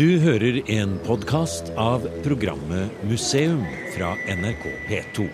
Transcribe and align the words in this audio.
Du 0.00 0.14
hører 0.16 0.62
en 0.72 0.94
podkast 1.04 1.66
av 1.76 2.06
programmet 2.24 3.02
Museum 3.04 3.58
fra 3.92 4.14
NRK 4.32 4.62
P2. 4.86 5.26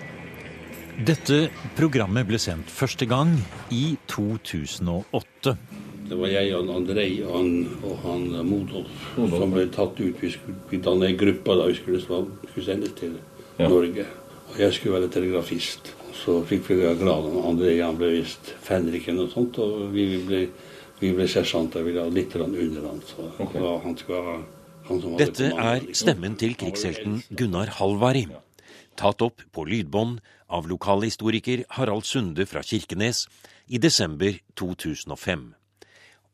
Dette 1.06 1.36
programmet 1.78 2.26
ble 2.26 2.40
sendt 2.42 2.72
første 2.74 3.06
gang 3.06 3.30
i 3.70 3.92
2008. 4.10 5.52
Det 6.10 6.18
var 6.18 6.32
jeg 6.34 6.56
og 6.58 6.72
Andrej 6.80 7.14
og 7.28 7.36
han, 7.36 7.52
og 7.86 7.94
han 8.08 8.24
Modolf 8.48 9.04
som 9.14 9.54
ble 9.54 9.68
tatt 9.76 10.02
ut. 10.02 10.18
Vi 10.24 10.32
skulle 10.34 10.82
danne 10.88 11.12
ei 11.12 11.20
gruppe 11.20 11.54
da 11.60 11.70
vi 11.70 11.78
skulle, 11.78 12.02
skulle 12.02 12.66
sendes 12.66 12.98
til 12.98 13.14
Ja. 13.60 13.70
Norge. 13.70 14.08
Og 14.50 14.58
jeg 14.64 14.74
skulle 14.74 14.98
være 14.98 15.12
telegrafist. 15.14 15.94
Så 16.24 16.40
fikk 16.42 16.72
vi 16.72 16.80
være 16.82 16.98
glad 17.04 17.30
om 17.30 17.52
Andrej 17.52 17.84
han 17.84 18.02
ble 18.02 18.16
visst 18.18 18.50
fenriken 18.66 19.22
og 19.22 19.30
sånt. 19.30 19.62
Og 19.62 19.94
vi 19.94 20.10
ble, 20.26 20.48
vi 20.98 21.14
ble 21.14 21.30
sersjanter. 21.30 21.86
Vi 21.86 21.94
la 21.94 22.10
litt 22.10 22.34
under 22.34 22.90
han. 22.90 23.02
Så 23.06 23.30
okay. 23.38 23.62
han 23.62 23.98
skulle 24.02 24.26
ha 24.26 24.38
Dette 24.86 25.48
er 25.50 25.80
liksom. 25.82 25.94
stemmen 25.98 26.36
til 26.38 26.54
krigshelten 26.54 27.18
Gunnar 27.34 27.72
Halvari. 27.80 28.26
Tatt 28.96 29.22
opp 29.24 29.42
på 29.52 29.64
lydbånd 29.66 30.20
av 30.46 30.68
lokalhistoriker 30.70 31.64
Harald 31.74 32.06
Sunde 32.06 32.46
fra 32.46 32.62
Kirkenes 32.62 33.24
i 33.66 33.80
desember 33.82 34.38
2005. 34.54 35.48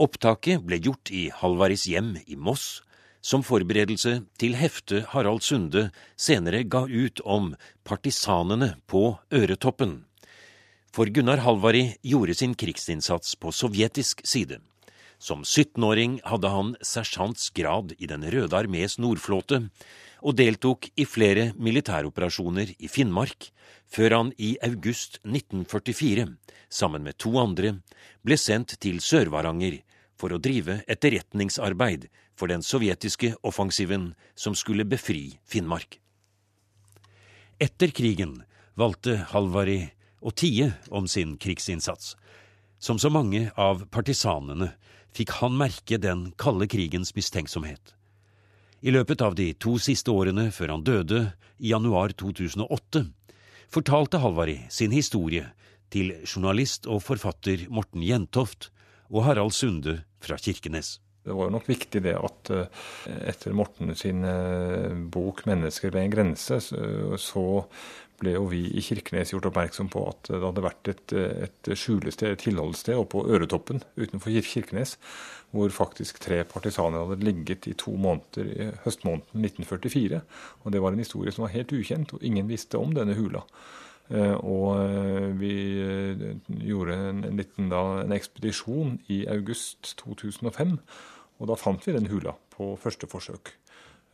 Opptaket 0.05 0.61
ble 0.67 0.79
gjort 0.85 1.13
i 1.15 1.31
Halvaris 1.33 1.87
hjem 1.89 2.19
i 2.27 2.37
Moss, 2.37 2.83
som 3.25 3.45
forberedelse 3.47 4.19
til 4.37 4.59
heftet 4.59 5.09
Harald 5.15 5.41
Sunde 5.47 5.89
senere 6.17 6.65
ga 6.69 6.85
ut 6.85 7.23
om 7.25 7.55
partisanene 7.89 8.75
på 8.85 9.15
Øretoppen. 9.33 10.03
For 10.93 11.09
Gunnar 11.09 11.41
Halvari 11.41 11.95
gjorde 12.05 12.37
sin 12.37 12.53
krigsinnsats 12.53 13.33
på 13.41 13.49
sovjetisk 13.49 14.21
side. 14.29 14.61
Som 15.23 15.45
17-åring 15.47 16.17
hadde 16.27 16.51
han 16.51 16.71
sersjants 16.83 17.53
grad 17.55 17.93
i 18.03 18.09
Den 18.11 18.25
røde 18.27 18.59
armés 18.59 18.97
nordflåte, 18.99 19.61
og 20.19 20.35
deltok 20.39 20.89
i 20.99 21.07
flere 21.07 21.53
militæroperasjoner 21.55 22.73
i 22.75 22.91
Finnmark, 22.91 23.53
før 23.87 24.17
han 24.17 24.33
i 24.35 24.57
august 24.67 25.21
1944, 25.23 26.27
sammen 26.67 27.07
med 27.07 27.21
to 27.23 27.37
andre, 27.39 27.77
ble 28.27 28.39
sendt 28.39 28.75
til 28.83 28.99
Sør-Varanger 28.99 29.79
for 30.19 30.35
å 30.35 30.43
drive 30.43 30.81
etterretningsarbeid 30.91 32.09
for 32.35 32.51
den 32.51 32.67
sovjetiske 32.67 33.37
offensiven 33.47 34.13
som 34.35 34.59
skulle 34.59 34.89
befri 34.91 35.37
Finnmark. 35.47 36.01
Etter 37.63 37.95
krigen 37.95 38.41
valgte 38.75 39.21
Halvari 39.31 39.85
å 40.19 40.35
tie 40.35 40.73
om 40.91 41.07
sin 41.07 41.39
krigsinnsats. 41.39 42.17
Som 42.83 42.99
så 42.99 43.13
mange 43.15 43.53
av 43.55 43.85
partisanene 43.95 44.73
fikk 45.17 45.31
han 45.41 45.57
merke 45.61 45.99
den 46.01 46.33
kalde 46.41 46.67
krigens 46.73 47.15
mistenksomhet. 47.17 47.95
I 48.83 48.91
løpet 48.91 49.21
av 49.23 49.37
de 49.39 49.53
to 49.55 49.77
siste 49.79 50.11
årene 50.11 50.49
før 50.51 50.73
han 50.75 50.83
døde 50.87 51.21
i 51.63 51.71
januar 51.71 52.15
2008, 52.19 53.05
fortalte 53.73 54.19
Halvari 54.21 54.59
sin 54.73 54.93
historie 54.93 55.47
til 55.93 56.15
journalist 56.27 56.89
og 56.91 57.03
forfatter 57.05 57.67
Morten 57.71 58.03
Jentoft 58.03 58.71
og 59.13 59.25
Harald 59.29 59.53
Sunde 59.53 60.01
fra 60.25 60.37
Kirkenes. 60.41 60.99
Det 61.23 61.31
var 61.37 61.47
jo 61.47 61.55
nok 61.55 61.69
viktig 61.71 62.01
det 62.03 62.17
at 62.19 62.51
eh, 62.51 62.67
etter 63.31 63.55
Morten 63.55 63.93
sin 63.95 64.25
eh, 64.27 64.91
bok 65.13 65.45
'Mennesker 65.47 65.93
ved 65.95 66.03
en 66.03 66.11
grense', 66.11 66.59
så- 66.61 67.17
så 67.17 67.45
ble 68.23 68.37
jo 68.37 68.47
vi 68.51 68.63
i 68.71 68.83
Kirkenes 68.85 69.35
gjort 69.35 69.51
oppmerksom 69.51 69.91
på 69.93 70.05
at 70.09 70.31
det 70.31 70.41
hadde 70.45 70.65
vært 70.65 70.91
et, 70.93 71.15
et 71.19 71.73
skjulested, 71.79 72.33
et 72.33 72.45
tilholdssted 72.47 72.99
oppe 72.99 73.17
på 73.17 73.27
Øretoppen 73.35 73.83
utenfor 73.99 74.39
Kirkenes, 74.47 74.97
hvor 75.53 75.75
faktisk 75.75 76.23
tre 76.23 76.41
partisaner 76.49 77.05
hadde 77.05 77.27
ligget 77.27 77.69
i 77.69 77.77
to 77.79 77.93
måneder 78.01 78.49
i 78.49 78.71
høstmåneden 78.87 79.45
1944. 79.51 80.23
Og 80.65 80.73
det 80.73 80.83
var 80.83 80.95
en 80.95 81.05
historie 81.05 81.35
som 81.35 81.45
var 81.47 81.55
helt 81.57 81.75
ukjent, 81.77 82.15
og 82.17 82.25
ingen 82.25 82.49
visste 82.49 82.81
om 82.81 82.95
denne 82.97 83.19
hula. 83.19 83.45
Eh, 84.11 84.37
Og 84.45 84.77
eh, 84.81 85.31
vi 85.39 85.55
eh, 85.81 86.25
gjorde 86.67 86.99
en 87.11 87.25
liten 87.39 87.71
da, 87.73 88.03
en 88.03 88.15
ekspedisjon 88.17 88.99
i 89.13 89.25
august 89.31 89.95
2005. 90.03 90.79
Og 91.41 91.51
da 91.51 91.59
fant 91.59 91.87
vi 91.87 91.95
den 91.97 92.11
hula 92.11 92.37
på 92.55 92.75
første 92.81 93.09
forsøk. 93.11 93.55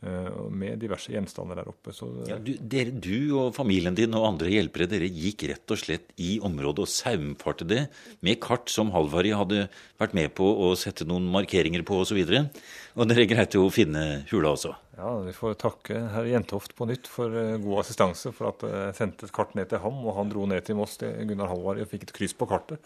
Eh, 0.05 0.29
Med 0.51 0.79
diverse 0.81 1.13
gjenstander 1.13 1.61
der 1.61 1.71
oppe. 1.71 1.93
Så 1.95 2.09
Ja, 2.29 2.37
du, 2.39 2.53
dere, 2.59 2.91
du 2.91 3.35
og 3.39 3.53
familien 3.57 3.97
din 3.97 4.15
og 4.17 4.27
andre 4.31 4.51
hjelpere 4.53 4.89
dere 4.89 5.09
gikk 5.09 5.47
rett 5.51 5.75
og 5.75 5.81
slett 5.81 6.13
i 6.17 6.37
området 6.45 6.85
og 6.85 6.91
saumfarte 6.91 7.67
det 7.67 7.85
med 8.25 8.41
kart 8.43 8.71
som 8.71 8.93
Halvari 8.95 9.33
hadde 9.35 9.67
vært 10.01 10.17
med 10.17 10.33
på 10.37 10.47
å 10.67 10.73
sette 10.79 11.07
noen 11.09 11.27
markeringer 11.31 11.85
på 11.87 12.01
osv. 12.03 12.19
Og, 12.19 12.29
så 12.29 12.99
og 12.99 13.07
dere 13.07 13.27
greide 13.29 13.61
å 13.61 13.71
finne 13.71 14.03
hula 14.31 14.53
også. 14.55 14.73
ja, 14.97 15.11
vi 15.23 15.33
får 15.35 15.55
takke 15.61 16.01
herr 16.13 16.27
Jentoft 16.27 16.75
på 16.75 16.87
nytt 16.89 17.07
for 17.07 17.31
eh, 17.31 17.55
god 17.63 17.83
assistanse. 17.83 18.33
For 18.35 18.51
at 18.51 18.65
eh, 18.67 18.77
jeg 18.89 18.97
sendte 18.97 19.29
et 19.29 19.35
kart 19.35 19.55
ned 19.55 19.69
til 19.71 19.79
ham, 19.83 20.01
og 20.03 20.17
han 20.17 20.31
dro 20.31 20.43
ned 20.49 20.65
til 20.67 20.79
Moss 20.79 20.97
til 20.99 21.15
Gunnar 21.29 21.51
Halvari 21.53 21.85
og 21.85 21.91
fikk 21.91 22.09
et 22.09 22.15
kryss 22.17 22.35
på 22.35 22.49
kartet. 22.49 22.83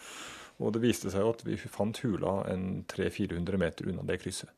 Og 0.62 0.74
det 0.76 0.84
viste 0.84 1.10
seg 1.10 1.26
jo 1.26 1.32
at 1.34 1.42
vi 1.48 1.58
fant 1.58 1.98
hula 2.04 2.44
en 2.52 2.84
300-400 2.92 3.62
meter 3.62 3.90
unna 3.90 4.06
det 4.06 4.20
krysset. 4.22 4.52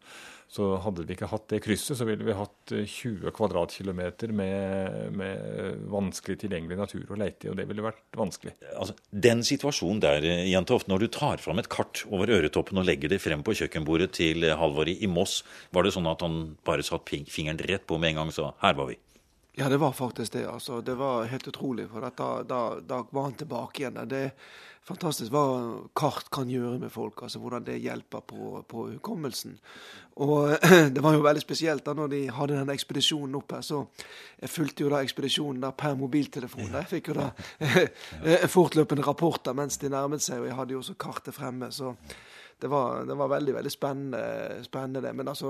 Så 0.48 0.68
hadde 0.84 1.04
vi 1.04 1.16
ikke 1.16 1.30
hatt 1.32 1.48
det 1.52 1.60
krysset, 1.66 1.98
så 1.98 2.06
ville 2.08 2.24
vi 2.24 2.36
hatt 2.38 2.74
eh, 2.76 2.86
20 2.88 3.34
kvadratkilometer 3.36 4.32
med, 4.36 5.16
med 5.18 5.82
vanskelig 5.92 6.38
tilgjengelig 6.44 6.78
natur 6.80 7.12
å 7.12 7.18
leite 7.20 7.48
i, 7.48 7.52
og 7.52 7.58
det 7.60 7.66
ville 7.70 7.84
vært 7.86 8.20
vanskelig. 8.20 8.54
Altså, 8.76 8.96
Den 9.10 9.42
situasjonen 9.48 10.04
der, 10.06 10.28
eh, 10.30 10.46
Jentoft, 10.52 10.88
når 10.92 11.06
du 11.06 11.08
tar 11.18 11.42
fram 11.44 11.60
et 11.60 11.72
kart 11.72 12.06
over 12.12 12.32
Øretoppen 12.38 12.80
og 12.82 12.88
legger 12.88 13.12
det 13.12 13.24
frem 13.24 13.44
på 13.46 13.58
kjøkkenbordet 13.58 14.12
til 14.22 14.46
Halvor 14.56 14.92
i 14.92 15.10
Moss, 15.12 15.42
var 15.76 15.88
det 15.88 15.96
sånn 15.98 16.12
at 16.12 16.24
han 16.24 16.56
bare 16.68 16.86
satt 16.86 17.10
fingeren 17.10 17.60
rett 17.66 17.90
på 17.90 18.00
med 18.00 18.14
en 18.14 18.22
gang 18.22 18.32
og 18.32 18.38
sa 18.38 18.54
'her 18.62 18.78
var 18.78 18.94
vi'? 18.94 19.02
Ja, 19.58 19.70
det 19.70 19.78
var 19.78 19.92
faktisk 19.92 20.34
det. 20.34 20.48
altså. 20.48 20.82
Det 20.82 20.96
var 20.96 21.26
helt 21.32 21.48
utrolig. 21.48 21.88
For 21.90 22.04
at 22.04 22.18
da, 22.18 22.44
da, 22.44 22.80
da 22.80 23.06
var 23.12 23.24
han 23.30 23.38
tilbake 23.40 23.80
igjen. 23.80 24.02
Det 24.08 24.32
fantastisk 24.85 25.34
hva 25.34 25.46
kart 25.97 26.29
kan 26.34 26.50
gjøre 26.50 26.79
med 26.84 26.91
folk. 26.94 27.23
altså 27.25 27.40
Hvordan 27.41 27.66
det 27.66 27.79
hjelper 27.81 28.22
på, 28.28 28.62
på 28.69 28.88
hukommelsen. 28.91 29.57
Og 30.16 30.53
det 30.96 31.03
var 31.03 31.18
jo 31.18 31.25
veldig 31.25 31.41
spesielt 31.41 31.85
da 31.85 31.96
når 31.97 32.12
de 32.13 32.22
hadde 32.31 32.59
den 32.59 32.73
ekspedisjonen 32.75 33.40
opp 33.40 33.57
her. 33.57 33.66
Så 33.66 33.81
jeg 34.41 34.53
fulgte 34.53 34.85
jo 34.85 34.94
da 34.94 35.01
ekspedisjonen 35.03 35.66
der 35.66 35.75
per 35.78 35.97
mobiltelefon. 36.00 36.69
Jeg 36.69 36.91
fikk 36.91 37.12
jo 37.12 37.18
da 37.19 37.31
fortløpende 38.57 39.07
rapporter 39.07 39.57
mens 39.57 39.79
de 39.81 39.91
nærmet 39.91 40.23
seg, 40.23 40.44
og 40.44 40.50
jeg 40.51 40.59
hadde 40.62 40.78
jo 40.78 40.85
også 40.85 40.97
kartet 41.00 41.35
fremme. 41.35 41.72
så 41.72 41.96
det 42.62 42.69
var, 42.72 43.02
det 43.03 43.16
var 43.19 43.28
veldig 43.28 43.53
veldig 43.53 43.72
spennende, 43.72 44.19
spennende 44.63 45.02
det. 45.03 45.12
Men 45.13 45.28
altså, 45.28 45.50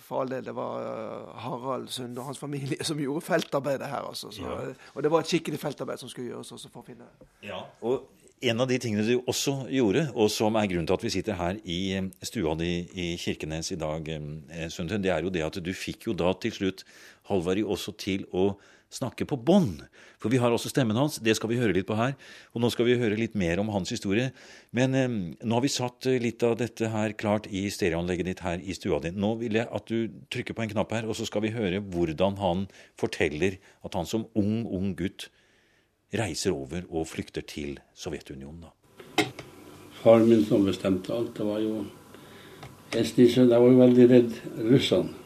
for 0.00 0.22
all 0.22 0.30
del, 0.30 0.44
det 0.46 0.54
var 0.54 0.84
uh, 0.86 1.32
Harald 1.42 1.88
Sunde 1.90 2.20
og 2.20 2.28
hans 2.28 2.38
familie 2.38 2.84
som 2.84 3.00
gjorde 3.00 3.24
feltarbeidet 3.26 3.88
her. 3.90 4.06
Altså. 4.06 4.30
Så, 4.30 4.74
Og 4.94 5.02
det 5.02 5.10
var 5.10 5.24
et 5.24 5.32
skikkelig 5.32 5.58
feltarbeid 5.58 5.98
som 5.98 6.08
skulle 6.08 6.30
gjøres 6.30 6.52
også 6.52 6.70
for 6.70 6.84
å 6.84 6.86
finne 6.86 7.08
det. 7.10 7.28
Og 7.82 8.06
en 8.42 8.60
av 8.60 8.68
de 8.68 8.78
tingene 8.82 9.04
du 9.06 9.14
også 9.30 9.68
gjorde, 9.72 10.08
og 10.12 10.30
som 10.32 10.56
er 10.58 10.68
grunnen 10.68 10.88
til 10.88 10.96
at 10.98 11.04
vi 11.06 11.12
sitter 11.14 11.38
her 11.38 11.58
i 11.64 11.78
eh, 11.96 12.10
stua 12.26 12.54
di 12.58 12.72
i 12.92 13.08
Kirkenes 13.20 13.72
i 13.72 13.80
dag, 13.80 14.08
eh, 14.08 14.68
Sundtun, 14.72 15.02
det 15.04 15.12
er 15.14 15.24
jo 15.24 15.32
det 15.32 15.44
at 15.46 15.60
du 15.62 15.72
fikk 15.72 16.08
jo 16.10 16.16
da 16.18 16.34
til 16.38 16.52
slutt 16.52 16.84
Halvard 17.30 17.62
også 17.64 17.94
til 17.96 18.26
å 18.32 18.52
snakke 18.94 19.26
på 19.28 19.38
bånd. 19.40 19.82
For 20.22 20.32
vi 20.32 20.38
har 20.40 20.54
også 20.54 20.70
stemmen 20.72 20.96
hans, 20.98 21.18
det 21.24 21.34
skal 21.36 21.50
vi 21.50 21.58
høre 21.60 21.74
litt 21.76 21.88
på 21.88 21.96
her. 21.98 22.14
Og 22.54 22.62
nå 22.62 22.70
skal 22.72 22.88
vi 22.88 22.96
høre 23.00 23.18
litt 23.18 23.34
mer 23.38 23.60
om 23.62 23.70
hans 23.74 23.92
historie. 23.92 24.30
Men 24.76 24.98
eh, 24.98 25.16
nå 25.42 25.58
har 25.58 25.64
vi 25.64 25.72
satt 25.72 26.08
eh, 26.10 26.20
litt 26.22 26.44
av 26.46 26.56
dette 26.60 26.90
her 26.92 27.16
klart 27.18 27.48
i 27.50 27.66
stereoanlegget 27.72 28.30
ditt 28.30 28.44
her 28.44 28.62
i 28.62 28.76
stua 28.76 29.00
di. 29.04 29.12
Nå 29.12 29.34
vil 29.42 29.60
jeg 29.60 29.68
at 29.68 29.90
du 29.90 30.20
trykker 30.32 30.56
på 30.56 30.64
en 30.64 30.74
knapp 30.74 30.94
her, 30.96 31.08
og 31.08 31.18
så 31.18 31.28
skal 31.28 31.44
vi 31.46 31.54
høre 31.54 31.82
hvordan 31.82 32.38
han 32.40 32.68
forteller 33.00 33.58
at 33.84 33.98
han 33.98 34.08
som 34.08 34.28
ung, 34.38 34.62
ung 34.64 34.94
gutt 34.98 35.28
reiser 36.18 36.54
over 36.54 36.86
og 36.90 37.08
flykter 37.10 37.42
til 37.42 37.78
Sovjetunionen. 37.94 38.64
da. 38.64 39.26
Faren 40.02 40.28
min 40.28 40.44
som 40.44 40.64
bestemte 40.64 41.12
alt, 41.14 41.36
det 41.36 41.46
var 41.46 41.60
jo 41.60 41.84
snissønn. 42.92 43.50
Jeg 43.50 43.60
var 43.60 43.70
jo 43.70 43.78
veldig 43.78 44.08
redd 44.10 44.34
russerne 44.70 45.24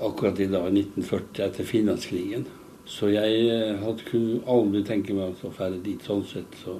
akkurat 0.00 0.40
i 0.40 0.46
dag, 0.46 0.68
1940, 0.70 1.44
etter 1.44 1.64
Finlandskrigen. 1.64 2.46
Så 2.86 3.08
jeg 3.08 3.48
eh, 3.48 3.80
hadde 3.80 4.06
kunne 4.06 4.40
aldri 4.50 4.84
tenke 4.84 5.16
meg 5.16 5.40
å 5.44 5.52
ferde 5.52 5.82
dit 5.84 6.02
sånn 6.04 6.24
sett. 6.28 6.56
Så. 6.62 6.76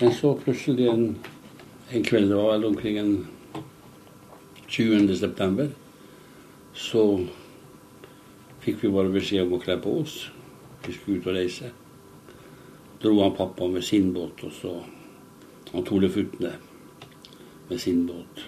Men 0.00 0.14
så 0.16 0.34
plutselig 0.38 0.88
en, 0.92 1.04
en 1.90 2.04
kveld, 2.06 2.30
det 2.30 2.38
var 2.38 2.54
vel 2.54 2.68
omkring 2.70 2.98
en 3.00 3.14
20. 4.68 5.10
september, 5.18 5.72
så 6.76 7.04
fikk 8.62 8.84
vi 8.84 8.92
bare 8.94 9.12
beskjed 9.12 9.48
om 9.48 9.56
å 9.56 9.62
kle 9.62 9.80
på 9.82 9.96
oss. 10.04 10.20
Vi 10.86 10.94
skulle 10.94 11.18
ut 11.20 11.30
og 11.32 11.36
reise. 11.36 11.72
Dro 13.02 13.22
han 13.22 13.36
pappa 13.36 13.68
med 13.68 13.84
sin 13.84 14.12
båt, 14.12 14.44
og 14.44 14.52
så 14.52 14.74
han 15.72 15.86
Tole 15.88 16.10
Futne 16.12 16.52
med 17.68 17.80
sin 17.80 18.04
båt. 18.06 18.44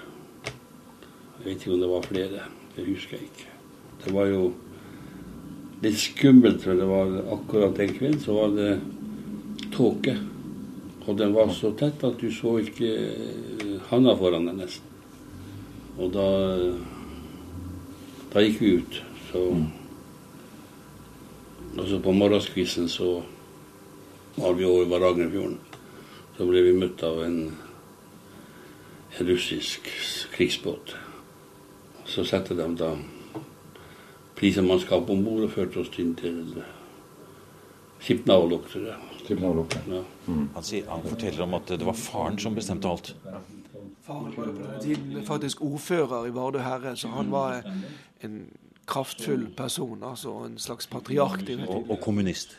Jeg 1.39 1.47
vet 1.47 1.63
ikke 1.63 1.73
om 1.75 1.81
det 1.81 1.89
var 1.91 2.05
flere. 2.07 2.43
Det 2.77 2.85
husker 2.87 3.17
jeg 3.17 3.31
ikke. 3.31 3.49
Det 4.05 4.13
var 4.15 4.29
jo 4.31 4.53
litt 5.83 5.99
skummelt, 5.99 6.63
for 6.63 6.79
det 6.79 6.87
var 6.87 7.17
akkurat 7.35 7.77
den 7.79 7.95
kvelden 7.97 8.21
så 8.23 8.37
var 8.37 8.55
det 8.57 8.73
tåke. 9.75 10.17
Og 11.07 11.19
den 11.19 11.35
var 11.35 11.51
så 11.51 11.73
tett 11.75 12.05
at 12.07 12.21
du 12.21 12.29
så 12.31 12.59
ikke 12.63 12.93
handa 13.91 14.15
foran 14.19 14.47
deg 14.47 14.61
nesten. 14.63 14.89
Og 15.99 16.13
da 16.15 16.27
Da 18.33 18.41
gikk 18.41 18.61
vi 18.63 18.69
ut. 18.81 19.03
Så 19.29 19.41
Og 21.77 21.89
så 21.89 21.99
på 22.05 22.13
morgenskvisten 22.13 22.89
så 22.89 23.23
var 24.35 24.53
vi 24.55 24.65
over 24.65 24.85
Varangerfjorden. 24.91 25.59
Så 26.37 26.47
ble 26.49 26.63
vi 26.65 26.75
møtt 26.77 27.03
av 27.05 27.23
en, 27.25 27.39
en 29.19 29.27
russisk 29.29 29.89
krigsbåt. 30.33 30.95
Så 32.09 32.25
satte 32.29 32.57
de 32.57 32.69
da 32.77 32.95
prisemannskap 34.39 35.11
om 35.13 35.25
bord 35.25 35.47
og 35.47 35.53
førte 35.55 35.83
oss 35.85 35.93
inn 36.03 36.15
til 36.19 36.41
Skipnavalok, 38.03 38.65
Ja. 38.75 38.97
Mm. 40.27 40.49
Han, 40.55 40.63
sier, 40.67 40.89
han 40.91 41.05
forteller 41.07 41.45
om 41.45 41.55
at 41.55 41.69
det 41.71 41.87
var 41.87 41.95
faren 41.95 42.39
som 42.43 42.57
bestemte 42.57 42.91
alt. 42.91 43.13
Faren 44.03 44.33
var 44.35 44.49
på 44.49 44.49
den 44.51 44.81
tiden 44.83 45.23
faktisk 45.27 45.63
ordfører 45.63 46.27
i 46.27 46.35
Vardø 46.35 46.59
herre, 46.59 46.97
så 46.97 47.13
han 47.15 47.31
var 47.31 47.63
en 48.27 48.49
kraftfull 48.87 49.47
person. 49.57 50.03
altså 50.03 50.35
En 50.47 50.59
slags 50.59 50.87
patriark. 50.87 51.47
Og, 51.69 51.91
og 51.91 52.01
kommunist. 52.01 52.59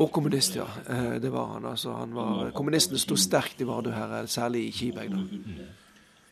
Og 0.00 0.08
kommunist, 0.12 0.56
ja. 0.56 0.66
Eh, 0.88 1.18
det 1.20 1.30
var 1.32 1.54
han. 1.54 1.66
altså. 1.68 1.92
Han 1.98 2.14
var, 2.16 2.50
Kommunistene 2.56 2.98
sto 3.00 3.16
sterkt 3.20 3.60
i 3.60 3.68
Vardø 3.68 3.92
her, 3.92 4.26
særlig 4.26 4.66
i 4.68 4.72
Kiberg. 4.72 5.10
da. 5.12 5.66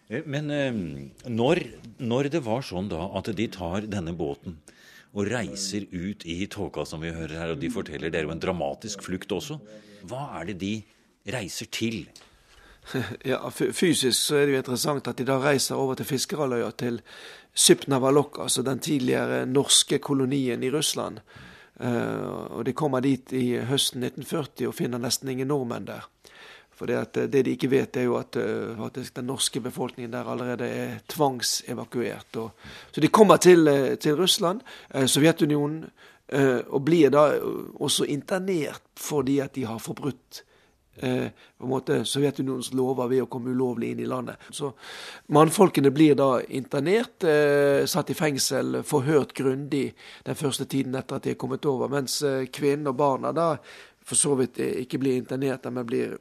Eh, 0.09 0.23
Men 0.27 0.51
eh, 0.51 0.73
når, 1.29 1.61
når 1.99 2.31
det 2.31 2.45
var 2.45 2.65
sånn 2.65 2.89
da 2.89 3.11
at 3.19 3.29
de 3.37 3.49
tar 3.53 3.87
denne 3.87 4.17
båten 4.17 4.57
og 5.13 5.27
reiser 5.27 5.85
ut 5.91 6.25
i 6.25 6.47
tåka, 6.47 6.85
som 6.87 7.03
vi 7.03 7.11
hører 7.11 7.37
her, 7.37 7.53
og 7.53 7.61
de 7.61 7.71
forteller 7.71 8.11
det 8.11 8.21
er 8.21 8.29
jo 8.29 8.33
en 8.35 8.41
dramatisk 8.43 9.03
flukt 9.03 9.33
også, 9.35 9.59
hva 10.09 10.29
er 10.41 10.53
det 10.53 10.59
de 10.63 10.75
reiser 11.35 11.67
til? 11.67 12.05
Ja, 13.29 13.43
Fysisk 13.53 14.17
så 14.17 14.39
er 14.39 14.47
det 14.47 14.55
jo 14.55 14.61
interessant 14.63 15.07
at 15.11 15.19
de 15.21 15.27
da 15.29 15.37
reiser 15.43 15.77
over 15.79 15.99
til 15.99 16.07
Fiskeralløya 16.09 16.71
til 16.81 17.03
Sypnavalok, 17.55 18.39
altså 18.41 18.63
den 18.65 18.81
tidligere 18.81 19.45
norske 19.47 19.99
kolonien 19.99 20.63
i 20.65 20.71
Russland. 20.73 21.21
Eh, 21.81 22.25
og 22.51 22.65
De 22.65 22.73
kommer 22.77 23.01
dit 23.01 23.33
i 23.33 23.55
høsten 23.69 24.05
1940 24.05 24.69
og 24.69 24.77
finner 24.77 25.01
nesten 25.01 25.31
ingen 25.33 25.49
nordmenn 25.49 25.89
der. 25.89 26.05
For 26.77 26.89
det, 26.89 27.17
eh, 27.17 27.29
det 27.33 27.45
de 27.47 27.55
ikke 27.57 27.71
vet, 27.73 27.97
er 27.97 28.09
jo 28.09 28.19
at 28.21 28.37
eh, 28.37 28.77
faktisk 28.77 29.17
den 29.17 29.31
norske 29.31 29.61
befolkningen 29.65 30.13
der 30.13 30.29
allerede 30.29 30.69
er 30.69 31.01
tvangsevakuert. 31.09 32.37
Og, 32.37 32.51
så 32.93 33.01
de 33.01 33.09
kommer 33.09 33.37
til, 33.37 33.97
til 34.01 34.17
Russland, 34.17 34.61
Sovjetunionen, 35.07 35.91
og 36.71 36.85
blir 36.87 37.11
da 37.11 37.25
også 37.83 38.05
internert 38.07 38.85
fordi 38.95 39.41
at 39.43 39.57
de 39.57 39.65
har 39.67 39.81
forbrutt 39.83 40.45
eh, 40.97 41.29
på 41.59 41.65
en 41.65 41.71
måte 41.71 42.01
Sovjetunionens 42.05 42.73
lover 42.75 43.09
ved 43.11 43.25
å 43.25 43.29
komme 43.31 43.53
ulovlig 43.55 43.93
inn 43.93 44.03
i 44.05 44.09
landet. 44.09 44.41
Så 44.51 44.73
mannfolkene 45.35 45.93
blir 45.95 46.17
da 46.19 46.41
internert, 46.49 47.25
eh, 47.25 47.87
satt 47.87 48.11
i 48.11 48.19
fengsel, 48.19 48.83
forhørt 48.83 49.33
grundig 49.33 49.93
den 50.25 50.35
første 50.35 50.65
tiden 50.65 50.95
etter 50.95 51.17
at 51.17 51.23
de 51.23 51.35
er 51.35 51.41
kommet 51.41 51.67
over, 51.67 51.89
mens 51.89 52.23
eh, 52.23 52.47
kvinnen 52.47 52.91
og 52.91 52.97
barna 52.97 53.33
da 53.33 53.55
for 54.05 54.19
så 54.19 54.35
vidt 54.39 54.59
eh, 54.59 54.83
ikke 54.85 54.99
blir 54.99 55.21
internert, 55.21 55.69
men 55.71 55.87
blir 55.87 56.19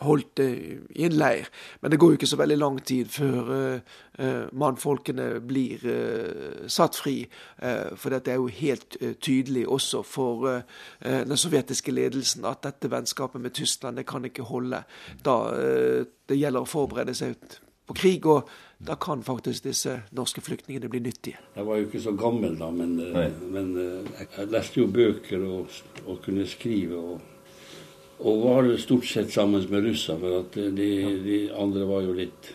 holdt 0.00 0.32
det 0.40 0.48
i 0.96 1.04
en 1.06 1.16
leir. 1.18 1.48
Men 1.80 1.92
det 1.92 1.98
går 2.00 2.14
jo 2.14 2.18
ikke 2.18 2.30
så 2.30 2.38
veldig 2.40 2.58
lang 2.58 2.78
tid 2.86 3.10
før 3.12 3.52
eh, 3.56 3.96
eh, 4.18 4.46
mannfolkene 4.52 5.28
blir 5.44 5.84
eh, 5.88 6.66
satt 6.72 6.98
fri. 6.98 7.16
Eh, 7.60 7.92
for 7.96 8.14
dette 8.14 8.32
er 8.32 8.40
jo 8.40 8.50
helt 8.60 8.96
eh, 9.00 9.16
tydelig 9.20 9.66
også 9.68 10.02
for 10.06 10.48
eh, 10.50 10.76
eh, 11.00 11.22
den 11.28 11.40
sovjetiske 11.40 11.94
ledelsen 11.94 12.48
at 12.48 12.64
dette 12.66 12.90
vennskapet 12.92 13.42
med 13.42 13.56
Tyskland 13.56 14.00
det 14.00 14.08
kan 14.08 14.24
ikke 14.24 14.48
holde. 14.48 14.84
Da 15.24 15.40
eh, 15.56 16.06
det 16.30 16.38
gjelder 16.38 16.64
å 16.64 16.70
forberede 16.70 17.16
seg 17.16 17.36
ut 17.36 17.60
på 17.90 17.96
krig, 17.98 18.26
og 18.30 18.48
da 18.86 18.94
kan 18.94 19.22
faktisk 19.26 19.64
disse 19.66 19.96
norske 20.16 20.40
flyktningene 20.44 20.88
bli 20.88 21.02
nyttige. 21.02 21.40
Jeg 21.56 21.66
var 21.66 21.80
jo 21.80 21.88
ikke 21.88 22.02
så 22.04 22.12
gammel 22.16 22.54
da, 22.60 22.70
men, 22.70 22.94
eh, 23.02 23.42
men 23.50 23.72
eh, 23.76 24.22
jeg 24.36 24.50
leste 24.52 24.80
jo 24.80 24.86
bøker 24.94 25.42
og, 25.44 25.80
og 26.06 26.22
kunne 26.24 26.46
skrive. 26.48 26.96
Og, 26.96 27.26
og 28.20 28.42
var 28.44 28.70
stort 28.80 29.06
sett 29.08 29.30
sammen 29.32 29.62
med 29.70 29.84
russer, 29.88 30.18
for 30.20 30.40
at 30.42 30.56
eh, 30.60 30.70
de, 30.76 30.88
de 31.24 31.38
andre 31.56 31.86
var 31.88 32.02
jo 32.04 32.12
litt 32.16 32.50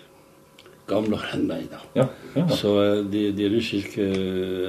gamlere 0.90 1.32
enn 1.34 1.48
meg. 1.50 1.64
da. 1.72 1.80
Ja, 1.98 2.08
ja. 2.36 2.48
Så 2.54 2.74
eh, 2.84 3.00
de, 3.10 3.24
de 3.34 3.48
russiske 3.56 4.06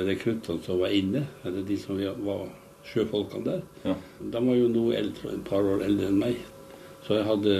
rekruttene 0.08 0.62
som 0.64 0.80
var 0.80 0.94
inne, 0.96 1.26
eller 1.44 1.66
de 1.68 1.76
som 1.80 1.98
var 2.24 2.46
sjøfolkene 2.86 3.44
der, 3.50 3.64
Ja. 3.84 3.96
de 4.20 4.40
var 4.46 4.56
jo 4.56 4.68
noe 4.72 4.94
eldre, 4.96 5.34
et 5.34 5.44
par 5.48 5.64
år 5.66 5.82
eldre 5.84 6.08
enn 6.12 6.20
meg. 6.22 6.38
Så 7.06 7.18
jeg 7.18 7.26
hadde 7.28 7.56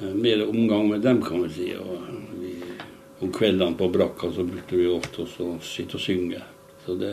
eh, 0.00 0.14
mer 0.14 0.42
omgang 0.48 0.88
med 0.90 1.02
dem, 1.06 1.22
kan 1.22 1.44
vi 1.44 1.52
si. 1.54 1.68
Og 1.78 2.02
vi, 2.40 2.56
om 3.22 3.30
kveldene 3.32 3.76
på 3.78 3.86
brakka 3.94 4.32
så 4.34 4.42
brukte 4.48 4.80
vi 4.80 4.88
ofte 4.90 5.22
å 5.28 5.52
sitte 5.62 6.00
og 6.00 6.02
synge. 6.02 6.40
Så 6.82 6.96
det, 6.98 7.12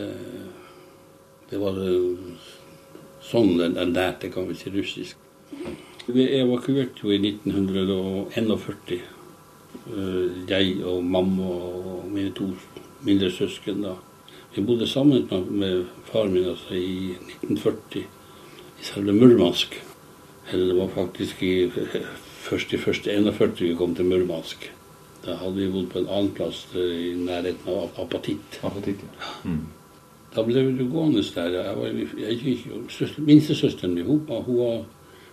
det 1.52 1.60
var 1.62 1.78
eh, 1.84 2.48
sånn 3.22 3.56
jeg 3.60 3.88
lærte, 3.92 4.30
kan 4.32 4.48
vi 4.48 4.54
si, 4.58 4.70
russisk. 4.74 5.16
Vi 6.10 6.26
evakuerte 6.40 7.04
jo 7.04 7.12
i 7.14 7.18
1941. 7.22 9.00
Eh, 9.90 10.48
Jeg 10.48 10.80
og 10.84 11.04
mamma 11.04 11.44
og 11.44 12.08
mine 12.10 12.32
to 12.34 12.50
mindre 13.04 13.30
søsken. 13.30 13.82
da. 13.82 13.94
Vi 14.54 14.62
bodde 14.62 14.86
sammen 14.86 15.28
med, 15.50 15.86
faren 16.04 16.32
min 16.32 16.48
altså, 16.48 16.74
i 16.74 17.14
1940 17.38 18.02
i 18.80 18.82
selve 18.82 19.12
Murmansk. 19.12 19.80
Eller 20.52 20.66
det 20.66 20.76
var 20.80 20.88
faktisk 20.88 21.42
i 21.42 21.70
først 22.48 22.72
i 22.72 22.76
første 22.78 23.12
41 23.12 23.60
vi 23.60 23.74
kom 23.74 23.94
til 23.94 24.04
Murmansk. 24.04 24.70
Da 25.24 25.36
hadde 25.36 25.56
vi 25.60 25.68
bodd 25.70 25.90
på 25.92 25.98
en 26.00 26.08
annen 26.08 26.32
plass 26.34 26.66
eh, 26.74 27.10
i 27.10 27.14
nærheten 27.14 27.68
av 27.68 27.90
Apatitt. 28.00 28.60
ja. 28.62 28.70
Mm. 29.44 29.66
Da 30.34 30.44
ble 30.46 30.62
vi 30.68 30.86
gående 30.86 31.22
der. 31.34 31.56
Jeg 31.58 31.76
var, 31.76 31.86
jeg 32.18 32.58
søster, 32.88 33.22
Minstesøsteren 33.22 33.94
min 33.94 34.06
hun, 34.06 34.20
hun 34.28 34.58
var 34.58 34.84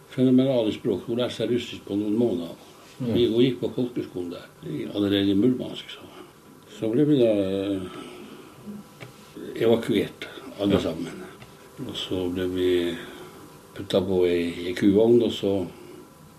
fenomenal 0.10 0.70
i 0.70 0.74
språk. 0.74 1.06
Hun 1.06 1.18
lærte 1.18 1.36
seg 1.36 1.52
russisk 1.52 1.86
på 1.86 1.96
noen 1.96 2.18
måneder. 2.18 2.56
Mm. 3.00 3.14
hun 3.14 3.44
gikk 3.44 3.60
på 3.62 3.70
folkeskolen 3.76 4.32
der, 4.34 4.48
allerede 4.96 5.30
i 5.32 5.38
Murmansk. 5.38 5.90
Så, 5.90 6.08
så 6.80 6.90
ble 6.90 7.06
vi 7.06 7.20
da 7.20 7.30
eh, 7.46 7.82
evakuert, 9.68 10.26
alle 10.60 10.82
sammen. 10.82 11.22
Og 11.86 11.94
så 11.94 12.24
ble 12.34 12.48
vi 12.56 12.72
putta 13.78 14.02
på 14.02 14.24
ei, 14.26 14.74
kuvogn, 14.78 15.22
og 15.28 15.32
så, 15.32 15.54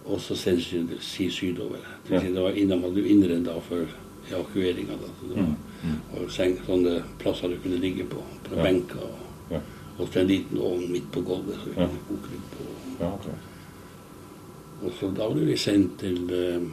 og 0.08 0.20
så 0.20 0.34
sendt 0.34 0.98
si 1.04 1.28
sydover. 1.30 1.84
Det, 2.08 2.34
var 2.34 2.58
innom 2.58 2.82
du 2.94 3.04
innredd 3.06 3.46
da 3.46 3.54
for 3.62 3.86
evakueringa. 4.32 4.98
Da. 4.98 5.14
Så 5.20 5.30
det 5.30 5.38
var, 5.38 5.54
var 6.12 6.28
seng, 6.34 6.56
sånne 6.66 7.02
plasser 7.18 7.48
du 7.52 7.58
kunne 7.62 7.80
ligge 7.82 8.04
på, 8.10 8.22
på 8.48 8.56
benker. 8.62 9.04
Og, 9.04 9.24
Ja. 9.50 9.60
og 9.98 10.08
så 10.12 10.20
en 10.20 10.28
liten 10.28 10.58
ovn 10.60 10.90
midt 10.92 11.06
på 11.12 11.22
gulvet. 11.24 11.56
Så 11.62 11.70
vi 11.70 11.74
kunne 11.74 12.02
koke 12.08 12.32
litt 12.34 12.50
på. 12.56 12.66
Ja, 13.00 13.12
okay. 13.14 13.32
Og 14.82 14.92
så 14.98 15.08
da 15.16 15.28
ble 15.32 15.46
vi 15.48 15.56
sendt 15.56 15.96
til 16.02 16.18
eh, 16.34 16.66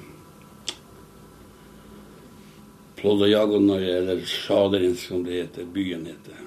Ploddajagonai, 2.96 3.84
eller 3.92 4.22
Sjaderin 4.26 4.96
som 4.96 5.24
det 5.24 5.40
heter, 5.42 5.66
byen 5.66 6.06
heter. 6.06 6.42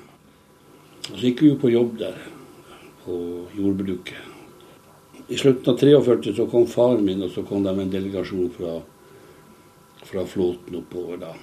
Og 1.11 1.15
så 1.17 1.23
gikk 1.25 1.43
vi 1.43 1.55
på 1.61 1.71
jobb 1.73 1.99
der, 2.01 2.17
på 3.05 3.19
jordbruket. 3.57 4.25
I 5.29 5.37
slutten 5.37 5.75
av 5.75 5.79
43 5.81 6.35
så 6.37 6.47
kom 6.49 6.65
faren 6.67 7.05
min, 7.05 7.23
og 7.23 7.31
så 7.35 7.43
kom 7.45 7.63
de 7.65 7.75
med 7.77 7.87
en 7.89 7.93
delegasjon 7.93 8.49
fra, 8.55 8.79
fra 10.09 10.25
flåten 10.27 10.79
oppover 10.81 11.21
da. 11.21 11.35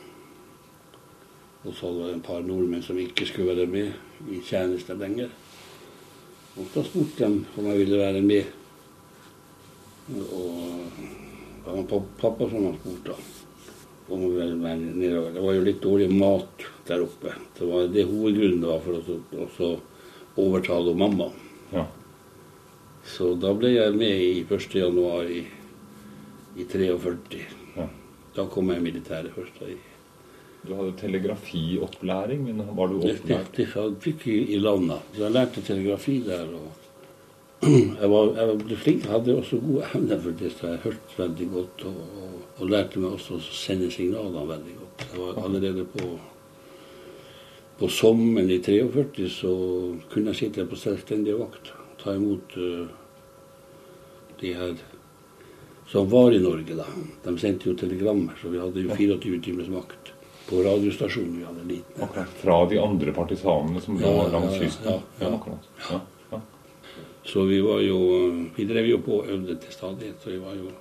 Og 1.65 1.74
så 1.74 1.89
var 1.89 2.07
det 2.07 2.17
en 2.19 2.25
par 2.25 2.43
nordmenn 2.45 2.84
som 2.86 2.98
ikke 3.01 3.25
skulle 3.25 3.55
være 3.55 3.69
med 3.69 4.29
i 4.31 4.41
tjeneste 4.45 4.98
lenger. 5.00 5.31
Og 6.55 6.67
da 6.74 6.84
spurte 6.86 7.25
de 7.25 7.45
om 7.57 7.69
jeg 7.72 7.81
ville 7.81 7.98
være 8.00 8.22
med. 8.22 8.45
Og 10.13 11.00
det 11.65 11.74
var 11.74 12.05
pappa 12.22 12.50
som 12.51 12.67
hadde 12.67 12.77
spurte 12.84 13.17
om 14.05 14.27
å 14.27 14.31
være 14.36 14.53
med 14.60 14.86
nedover. 14.93 15.34
Det 15.34 15.45
var 15.48 15.57
jo 15.57 15.65
litt 15.65 15.81
dårlig 15.81 16.10
mat 16.13 16.67
der 16.86 17.03
oppe. 17.07 17.34
Det 17.57 17.69
var 17.72 17.89
det 17.89 18.05
hovedgrunnen 18.12 18.62
det 18.62 18.69
var 18.69 19.50
for 19.57 19.65
å 19.72 19.74
overtale 20.45 20.93
mamma. 20.98 21.31
Ja. 21.74 21.88
Så 23.05 23.34
da 23.41 23.53
ble 23.57 23.74
jeg 23.74 23.98
med 23.98 24.22
i 24.22 24.45
1. 24.45 24.69
januar 24.77 25.25
i, 25.29 25.41
i 26.57 26.69
43. 26.69 27.41
Ja. 27.75 27.89
Da 28.38 28.48
kom 28.53 28.69
jeg 28.69 28.81
i 28.81 28.88
militæret 28.91 29.34
først. 29.34 29.57
da, 29.60 29.74
i 29.74 29.94
Du 30.65 30.74
hadde 30.74 30.95
telegrafiopplæring, 31.00 32.48
men 32.48 32.63
var 32.77 32.89
du 32.89 32.98
opplært? 33.01 33.51
det 33.57 33.67
fikk 34.01 34.25
jeg 34.27 34.50
i 34.55 34.60
landa. 34.60 34.98
Så 35.13 35.27
jeg 35.27 35.36
lærte 35.36 35.62
telegrafi 35.62 36.19
der. 36.25 36.48
og 36.50 37.65
jeg, 38.01 38.10
var, 38.12 38.31
jeg 38.38 38.57
ble 38.62 38.77
flink, 38.77 39.05
jeg 39.05 39.13
hadde 39.13 39.36
også 39.39 39.60
gode 39.63 39.89
evner 39.93 40.19
for 40.22 40.39
det, 40.39 40.51
så 40.53 40.72
jeg 40.74 40.81
hørte 40.86 41.19
veldig 41.19 41.50
godt. 41.53 41.86
Og, 41.89 42.00
og, 42.24 42.34
og 42.57 42.72
lærte 42.72 43.03
meg 43.03 43.17
også 43.17 43.38
å 43.38 43.45
sende 43.45 43.91
signaler 43.93 44.50
veldig 44.51 44.75
godt. 44.81 45.05
Jeg 45.12 45.22
var 45.22 45.39
allerede 45.45 45.86
på, 45.93 46.10
på 47.79 47.91
sommeren 47.91 48.51
i 48.53 48.60
43 48.65 49.29
så 49.38 49.53
kunne 50.12 50.34
jeg 50.34 50.41
sitte 50.41 50.67
på 50.69 50.79
selvstendig 50.79 51.38
vakt. 51.39 51.72
Ta 52.01 52.17
imot 52.17 52.57
uh, 52.57 52.86
de 54.41 54.53
her 54.53 54.75
som 55.88 56.10
var 56.10 56.34
i 56.34 56.41
Norge, 56.41 56.75
da. 56.75 56.86
De 57.24 57.38
sendte 57.39 57.69
jo 57.69 57.77
telegrammer, 57.77 58.34
så 58.41 58.50
vi 58.50 58.60
hadde 58.62 58.81
jo 58.81 58.95
24 58.98 59.41
timers 59.45 59.69
vakt. 59.69 60.14
På 60.49 60.61
radiostasjonen 60.63 61.37
vi 61.39 61.43
hadde 61.45 61.63
liten. 61.67 62.03
Akkurat. 62.03 62.29
Fra 62.41 62.65
de 62.69 62.77
andre 62.79 63.11
partisanene 63.13 63.81
som 63.81 63.97
lå 63.99 64.07
Ja, 64.07 64.27
langs 64.31 64.57
kysten? 64.59 64.91
ja, 64.91 64.99
ja. 65.19 65.39
Ja, 65.91 65.99
ja. 66.31 66.41
Så 67.25 67.43
vi 67.49 67.59
var 67.61 67.79
jo 67.81 67.97
Vi 68.55 68.65
drev 68.65 68.85
jo 68.85 68.97
på 69.01 69.19
og 69.21 69.27
øvde 69.29 69.55
til 69.59 69.73
stadighet, 69.73 70.15
så 70.23 70.29
vi 70.29 70.37
var 70.39 70.53
jo 70.55 70.71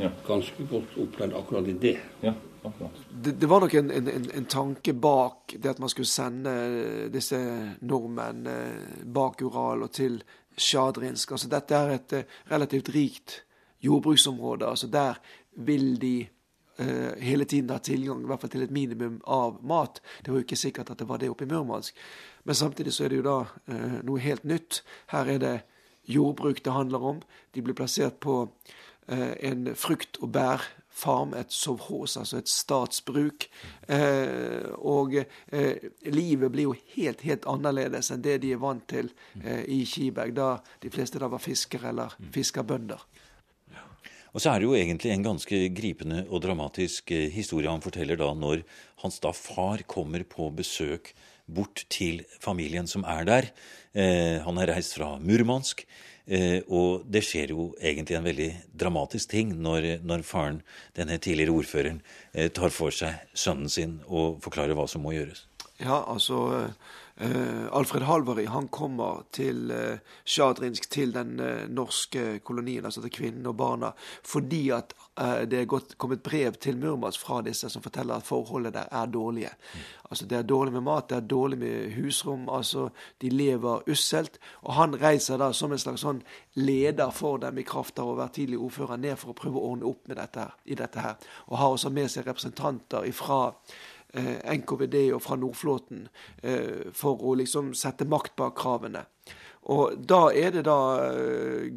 Ja. 0.00 0.10
ganske 0.26 0.64
godt 0.70 0.96
opplært 0.98 1.34
akkurat 1.36 1.68
i 1.68 1.72
det. 1.72 1.98
ja 2.22 2.32
akkurat. 2.64 2.90
Det, 3.24 3.40
det 3.40 3.48
var 3.48 3.60
nok 3.60 3.74
en, 3.74 3.90
en, 3.90 4.08
en, 4.08 4.30
en 4.34 4.44
tanke 4.46 4.92
bak 4.92 5.54
det 5.62 5.70
at 5.70 5.78
man 5.78 5.88
skulle 5.88 6.06
sende 6.06 7.08
disse 7.12 7.38
nordmenn 7.80 8.46
eh, 8.46 9.04
bak 9.04 9.42
Ural 9.42 9.82
og 9.82 9.90
til 9.92 10.22
Sjadrinsk. 10.56 11.30
Altså, 11.32 11.48
dette 11.48 11.74
er 11.74 11.90
et 11.94 12.12
eh, 12.12 12.22
relativt 12.50 12.88
rikt 12.94 13.42
jordbruksområde. 13.82 14.66
Altså, 14.66 14.86
der 14.86 15.14
vil 15.56 15.98
de 16.00 16.20
eh, 16.20 16.28
hele 17.22 17.44
tiden 17.48 17.70
ha 17.70 17.78
tilgang 17.82 18.22
i 18.22 18.30
hvert 18.30 18.42
fall 18.42 18.52
til 18.52 18.64
et 18.66 18.74
minimum 18.74 19.20
av 19.24 19.58
mat. 19.66 20.00
Det 20.22 20.32
var 20.32 20.40
jo 20.40 20.46
ikke 20.46 20.60
sikkert 20.60 20.92
at 20.92 21.02
det 21.02 21.08
var 21.08 21.22
det 21.22 21.30
oppe 21.32 21.46
i 21.46 21.50
Murmansk. 21.50 21.96
Men 22.44 22.54
samtidig 22.54 22.92
så 22.92 23.04
er 23.04 23.12
det 23.12 23.20
jo 23.20 23.26
da 23.28 23.38
eh, 23.70 23.98
noe 24.06 24.22
helt 24.22 24.44
nytt. 24.48 24.82
Her 25.12 25.30
er 25.30 25.42
det 25.42 25.56
jordbruk 26.10 26.62
det 26.64 26.74
handler 26.74 27.10
om. 27.12 27.24
De 27.54 27.62
blir 27.62 27.76
plassert 27.78 28.18
på 28.20 28.48
eh, 29.06 29.34
en 29.50 29.74
frukt- 29.78 30.18
og 30.22 30.32
bærfarm, 30.34 31.34
et 31.38 31.52
sovhos, 31.54 32.16
altså 32.16 32.40
et 32.42 32.50
statsbruk. 32.50 33.46
Eh, 33.88 34.72
og 34.78 35.14
eh, 35.22 35.88
livet 36.10 36.52
blir 36.52 36.70
jo 36.70 36.76
helt, 36.96 37.22
helt 37.22 37.46
annerledes 37.46 38.10
enn 38.10 38.24
det 38.24 38.40
de 38.42 38.54
er 38.56 38.62
vant 38.62 38.86
til 38.90 39.12
eh, 39.44 39.62
i 39.70 39.84
Kiberg, 39.86 40.34
da 40.34 40.56
de 40.82 40.90
fleste 40.90 41.22
da 41.22 41.30
var 41.30 41.42
fiskere 41.42 41.92
eller 41.94 42.18
fiskerbønder. 42.34 43.06
Og 44.32 44.40
så 44.40 44.52
er 44.52 44.60
det 44.60 44.68
jo 44.68 44.76
egentlig 44.78 45.12
en 45.12 45.26
ganske 45.26 45.58
gripende 45.76 46.22
og 46.28 46.40
dramatisk 46.44 47.12
eh, 47.12 47.28
historie 47.32 47.70
han 47.70 47.84
forteller 47.84 48.16
da 48.20 48.30
når 48.36 48.64
hans 49.04 49.20
da 49.20 49.34
far 49.36 49.84
kommer 49.88 50.24
på 50.24 50.48
besøk 50.56 51.12
bort 51.52 51.84
til 51.92 52.22
familien 52.40 52.88
som 52.88 53.04
er 53.04 53.28
der. 53.28 53.50
Eh, 53.92 54.40
han 54.44 54.58
er 54.58 54.72
reist 54.72 54.96
fra 54.96 55.16
Murmansk. 55.20 55.84
Eh, 56.26 56.62
og 56.70 57.02
det 57.10 57.24
skjer 57.26 57.50
jo 57.50 57.72
egentlig 57.82 58.16
en 58.16 58.26
veldig 58.26 58.50
dramatisk 58.78 59.32
ting 59.32 59.56
når, 59.58 60.04
når 60.06 60.22
faren, 60.26 60.60
denne 60.94 61.18
tidligere 61.18 61.56
ordføreren, 61.56 61.98
eh, 62.32 62.48
tar 62.54 62.70
for 62.70 62.94
seg 62.94 63.18
sønnen 63.34 63.68
sin 63.72 63.98
og 64.06 64.38
forklarer 64.44 64.78
hva 64.78 64.86
som 64.88 65.02
må 65.02 65.16
gjøres. 65.16 65.48
Ja, 65.82 66.04
altså 66.06 66.68
Alfred 67.72 68.02
Halvary 68.02 68.46
han 68.50 68.66
kommer 68.68 69.22
til 69.32 69.70
eh, 69.70 70.00
Sjadrinsk, 70.24 70.88
til 70.90 71.12
den 71.14 71.38
eh, 71.40 71.68
norske 71.70 72.40
kolonien, 72.44 72.84
altså 72.84 73.02
til 73.04 73.12
kvinnene 73.14 73.52
og 73.52 73.56
barna, 73.60 73.92
fordi 74.26 74.62
at 74.74 74.94
eh, 75.20 75.44
det 75.46 75.60
er 75.60 75.70
gått, 75.70 75.94
kommet 76.02 76.24
brev 76.26 76.58
til 76.58 76.80
Murmansk 76.82 77.22
fra 77.22 77.38
disse 77.46 77.70
som 77.70 77.84
forteller 77.84 78.18
at 78.18 78.26
forholdet 78.26 78.74
der 78.74 78.90
er 78.90 79.12
dårlige. 79.12 79.52
Altså 80.10 80.26
Det 80.26 80.38
er 80.38 80.42
dårlig 80.42 80.72
med 80.72 80.84
mat, 80.84 81.08
det 81.08 81.16
er 81.16 81.28
dårlig 81.30 81.58
med 81.58 81.92
husrom, 81.96 82.48
altså 82.48 82.88
de 83.20 83.30
lever 83.30 83.88
usselt. 83.88 84.38
Og 84.62 84.74
han 84.74 84.98
reiser 85.00 85.38
da 85.40 85.52
som 85.56 85.72
en 85.72 85.80
slags 85.80 86.04
sånn 86.04 86.20
leder 86.60 87.10
for 87.16 87.38
dem 87.40 87.58
i 87.58 87.64
kraft 87.64 87.98
av 87.98 88.10
å 88.10 88.18
være 88.18 88.34
tidlig 88.36 88.58
ordfører 88.60 89.00
ned 89.00 89.16
for 89.16 89.32
å 89.32 89.38
prøve 89.38 89.56
å 89.56 89.70
ordne 89.70 89.88
opp 89.88 90.04
med 90.08 90.20
dette 90.20 90.44
her, 90.44 90.52
i 90.64 90.76
dette 90.76 91.00
her. 91.00 91.16
Og 91.48 91.56
har 91.56 91.72
også 91.72 91.90
med 91.90 92.12
seg 92.12 92.28
representanter 92.28 93.08
ifra 93.08 93.40
eh, 93.48 93.80
NKVD 94.12 94.98
og 95.16 95.22
fra 95.24 95.38
Nordflåten 95.40 96.06
eh, 96.42 96.90
for 96.96 97.22
å 97.24 97.36
liksom 97.40 97.72
sette 97.78 98.08
makt 98.08 98.36
bak 98.36 98.58
kravene. 98.58 99.06
Og 99.70 99.94
da 99.94 100.32
er 100.34 100.50
det 100.50 100.64
da 100.66 100.78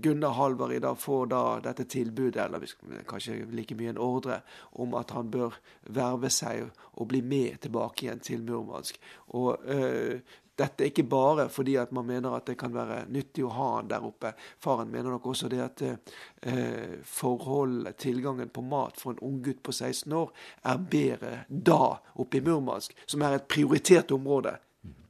Gunnar 0.02 0.34
Gunnar 0.34 0.74
i 0.74 0.80
da 0.82 0.96
får 0.98 1.28
da 1.30 1.42
dette 1.68 1.86
tilbudet, 1.86 2.48
eller 2.48 2.66
kanskje 3.06 3.44
like 3.54 3.78
mye 3.78 3.92
en 3.94 4.02
ordre, 4.02 4.40
om 4.82 4.96
at 4.98 5.14
han 5.14 5.30
bør 5.30 5.60
verve 5.94 6.32
seg 6.34 6.66
og 6.96 7.12
bli 7.12 7.22
med 7.22 7.62
tilbake 7.62 8.08
igjen 8.08 8.24
til 8.26 8.42
Murmansk. 8.42 8.98
Og 9.38 9.70
eh, 9.70 10.26
dette 10.56 10.84
er 10.86 10.92
ikke 10.92 11.08
bare 11.12 11.48
fordi 11.52 11.76
at 11.80 11.92
man 11.96 12.08
mener 12.08 12.36
at 12.36 12.48
det 12.48 12.58
kan 12.60 12.74
være 12.74 13.04
nyttig 13.12 13.44
å 13.46 13.54
ha 13.56 13.70
han 13.78 13.90
der 13.92 14.06
oppe. 14.08 14.32
Faren 14.62 14.92
mener 14.92 15.12
nok 15.12 15.28
også 15.34 15.50
det 15.52 15.62
at 15.64 15.84
eh, 15.86 17.00
forholdet, 17.04 17.98
tilgangen 18.00 18.52
på 18.54 18.64
mat 18.64 19.00
for 19.00 19.14
en 19.14 19.24
unggutt 19.26 19.64
på 19.64 19.76
16 19.76 20.14
år, 20.16 20.32
er 20.64 20.86
bedre 20.92 21.34
da 21.50 21.98
oppe 22.16 22.40
i 22.40 22.46
Murmansk, 22.46 22.96
som 23.06 23.26
er 23.26 23.40
et 23.40 23.50
prioritert 23.52 24.16
område. 24.16 24.56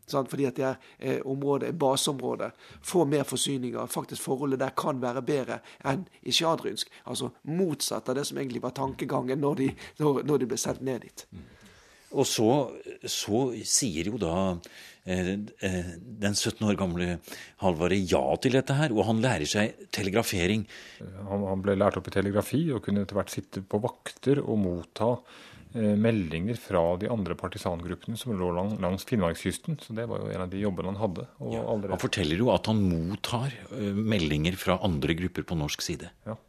Sant? 0.06 0.30
Fordi 0.30 0.46
at 0.50 0.58
det 0.58 0.66
er 0.66 0.76
eh, 1.00 1.22
området, 1.26 1.74
baseområdet. 1.78 2.52
Få 2.82 3.06
mer 3.10 3.24
forsyninger. 3.24 3.86
Faktisk 3.86 4.22
forholdet 4.22 4.62
der 4.62 4.74
kan 4.78 5.02
være 5.02 5.26
bedre 5.26 5.60
enn 5.86 6.06
i 6.22 6.34
Sjadrynsk. 6.34 6.90
Altså 7.06 7.32
motsatt 7.50 8.10
av 8.10 8.18
det 8.18 8.26
som 8.30 8.38
egentlig 8.38 8.64
var 8.66 8.76
tankegangen 8.78 9.42
når 9.42 9.62
de, 9.62 9.70
når, 10.02 10.24
når 10.26 10.42
de 10.42 10.50
ble 10.54 10.62
sendt 10.62 10.86
ned 10.86 11.06
dit. 11.06 11.28
Og 12.16 12.28
så, 12.30 12.50
så 13.04 13.48
sier 13.68 14.10
jo 14.12 14.20
da 14.22 14.36
eh, 15.06 15.34
eh, 15.60 15.90
den 16.00 16.36
17 16.36 16.64
år 16.68 16.78
gamle 16.80 17.18
Halvard 17.64 17.96
ja 17.98 18.24
til 18.42 18.56
dette 18.58 18.78
her, 18.78 18.96
og 18.96 19.10
han 19.10 19.22
lærer 19.24 19.50
seg 19.50 19.90
telegrafering. 19.96 20.66
Han, 21.30 21.44
han 21.50 21.66
ble 21.66 21.78
lært 21.80 22.00
opp 22.00 22.08
i 22.10 22.16
telegrafi 22.16 22.64
og 22.72 22.86
kunne 22.86 23.06
etter 23.06 23.20
hvert 23.20 23.34
sitte 23.34 23.66
på 23.66 23.82
vakter 23.84 24.42
og 24.44 24.60
motta 24.64 25.12
eh, 25.76 25.94
meldinger 26.00 26.60
fra 26.62 26.86
de 27.02 27.12
andre 27.12 27.38
partisangruppene 27.40 28.20
som 28.20 28.36
lå 28.40 28.52
lang, 28.56 28.76
langs 28.84 29.08
Finnmarkskysten. 29.10 29.80
Så 29.84 29.98
det 29.98 30.08
var 30.12 30.24
jo 30.24 30.32
en 30.32 30.48
av 30.48 30.52
de 30.54 30.64
jobbene 30.64 30.94
han 30.94 31.04
hadde. 31.04 31.28
Og 31.44 31.56
Han 31.92 32.02
forteller 32.02 32.40
jo 32.42 32.52
at 32.56 32.72
han 32.72 32.84
mottar 32.88 33.52
eh, 33.76 33.92
meldinger 34.16 34.58
fra 34.60 34.80
andre 34.88 35.18
grupper 35.20 35.48
på 35.52 35.60
norsk 35.60 35.84
side. 35.86 36.12
ja, 36.26 36.40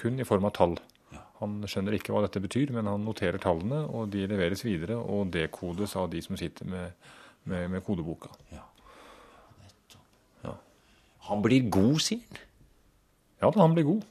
kun 0.00 0.20
i 0.20 0.26
form 0.26 0.46
av 0.48 0.56
tall. 0.56 0.78
Han 1.40 1.60
skjønner 1.64 1.96
ikke 1.96 2.12
hva 2.12 2.22
dette 2.26 2.42
betyr, 2.42 2.72
men 2.76 2.88
han 2.90 3.04
noterer 3.04 3.40
tallene, 3.40 3.82
og 3.88 4.12
de 4.12 4.26
leveres 4.28 4.64
videre 4.66 4.98
og 5.00 5.32
dekodes 5.32 5.96
av 5.96 6.10
de 6.12 6.20
som 6.24 6.36
sitter 6.36 6.68
med, 6.68 7.10
med, 7.48 7.70
med 7.72 7.84
kodeboka. 7.86 8.32
Han 11.30 11.42
blir 11.44 11.68
god, 11.70 11.98
sier 12.02 12.22
han. 12.26 12.46
Ja, 13.40 13.48
da, 13.48 13.60
han 13.62 13.74
blir 13.76 13.86
god. 13.86 14.06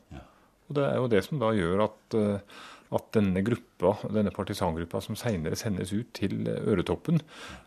Og 0.69 0.75
det 0.77 0.85
er 0.85 0.99
jo 1.01 1.09
det 1.11 1.21
som 1.25 1.41
da 1.41 1.49
gjør 1.53 1.85
at, 1.87 2.15
eh, 2.17 2.59
at 2.95 3.11
denne 3.13 3.41
gruppa, 3.45 3.93
denne 4.09 4.31
partisangruppa 4.33 5.01
som 5.03 5.17
seinere 5.19 5.57
sendes 5.59 5.91
ut 5.93 6.09
til 6.17 6.47
Øretoppen, 6.49 7.21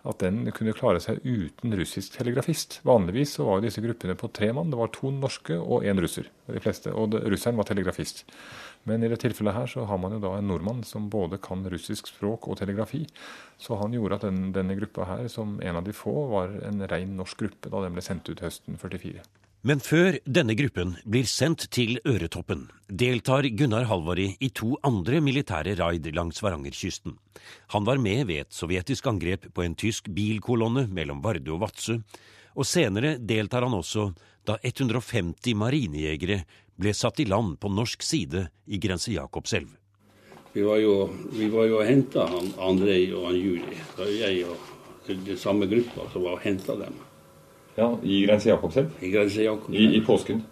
at 0.09 0.19
den 0.23 0.49
kunne 0.55 0.75
klare 0.75 1.02
seg 1.02 1.23
uten 1.23 1.76
russisk 1.79 2.17
telegrafist. 2.17 2.81
Vanligvis 2.87 3.37
så 3.38 3.47
var 3.47 3.62
disse 3.62 3.83
gruppene 3.85 4.17
på 4.19 4.33
tre 4.35 4.50
mann. 4.57 4.73
Det 4.73 4.81
var 4.81 4.91
to 4.95 5.12
norske 5.14 5.59
og 5.61 5.87
én 5.87 6.02
russer. 6.02 6.26
De 6.50 6.62
fleste, 6.62 6.91
og 6.91 7.12
det, 7.14 7.23
russeren 7.31 7.61
var 7.61 7.69
telegrafist. 7.71 8.25
Men 8.91 9.05
i 9.05 9.11
det 9.12 9.21
tilfellet 9.23 9.55
her 9.55 9.71
så 9.71 9.85
har 9.87 10.00
man 10.02 10.17
jo 10.17 10.23
da 10.25 10.35
en 10.38 10.49
nordmann 10.50 10.83
som 10.87 11.07
både 11.11 11.38
kan 11.43 11.62
russisk 11.71 12.11
språk 12.11 12.49
og 12.50 12.59
telegrafi. 12.59 13.05
Så 13.62 13.79
han 13.79 13.95
gjorde 13.95 14.19
at 14.19 14.26
den, 14.26 14.49
denne 14.57 14.75
gruppa 14.81 15.07
her, 15.07 15.29
som 15.31 15.61
en 15.62 15.79
av 15.79 15.87
de 15.87 15.95
få, 15.95 16.17
var 16.35 16.59
en 16.67 16.83
rein 16.91 17.14
norsk 17.19 17.45
gruppe 17.45 17.71
da 17.71 17.85
den 17.87 17.95
ble 17.95 18.02
sendt 18.02 18.26
ut 18.33 18.43
høsten 18.43 18.81
44. 18.81 19.23
Men 19.62 19.78
før 19.78 20.16
denne 20.26 20.57
gruppen 20.59 20.97
blir 21.07 21.26
sendt 21.31 21.69
til 21.71 22.00
Øretoppen, 22.02 22.64
deltar 22.90 23.47
Gunnar 23.54 23.85
Halvari 23.87 24.33
i 24.42 24.49
to 24.50 24.73
andre 24.83 25.21
militære 25.23 25.76
raid 25.78 26.09
langs 26.16 26.42
Varangerkysten. 26.42 27.14
Han 27.71 27.87
var 27.87 28.00
med 28.02 28.25
ved 28.26 28.40
et 28.42 28.57
sovjetisk 28.57 29.07
angrep 29.07 29.47
på 29.54 29.62
en 29.62 29.76
tysk 29.78 30.11
bilkolonne 30.11 30.88
mellom 30.90 31.21
Vardø 31.23 31.54
og 31.54 31.62
Vadsø, 31.62 32.00
og 32.59 32.66
senere 32.66 33.12
deltar 33.23 33.62
han 33.62 33.78
også 33.78 34.09
da 34.50 34.59
150 34.66 35.54
marinejegere 35.54 36.40
ble 36.75 36.97
satt 36.99 37.23
i 37.23 37.28
land 37.31 37.54
på 37.62 37.71
norsk 37.71 38.02
side 38.02 38.49
i 38.66 38.83
Grense 38.83 39.14
Jakobselv. 39.14 39.71
Vi 40.59 40.66
var 40.66 40.83
jo, 40.83 41.07
vi 41.38 41.47
var 41.54 41.71
jo 41.71 41.78
henta 41.87 42.26
Andrej 42.59 43.14
og 43.14 43.31
han 43.31 43.38
Juri. 43.38 43.78
Det 43.78 44.02
var 44.02 44.12
jeg 44.26 44.45
og 44.50 44.69
den 45.07 45.38
samme 45.38 45.71
gruppa 45.71 46.11
som 46.11 46.26
var 46.26 46.40
og 46.40 46.47
henta 46.50 46.75
dem 46.83 46.99
Ja, 47.76 47.99
I 48.02 48.26
Grense 48.26 48.49
Jakobselv? 48.50 48.91
i 49.00 49.11
Grense 49.11 49.43
Jakobselv. 49.43 49.75
I, 49.81 49.97
I 49.97 50.00
påsken? 50.05 50.43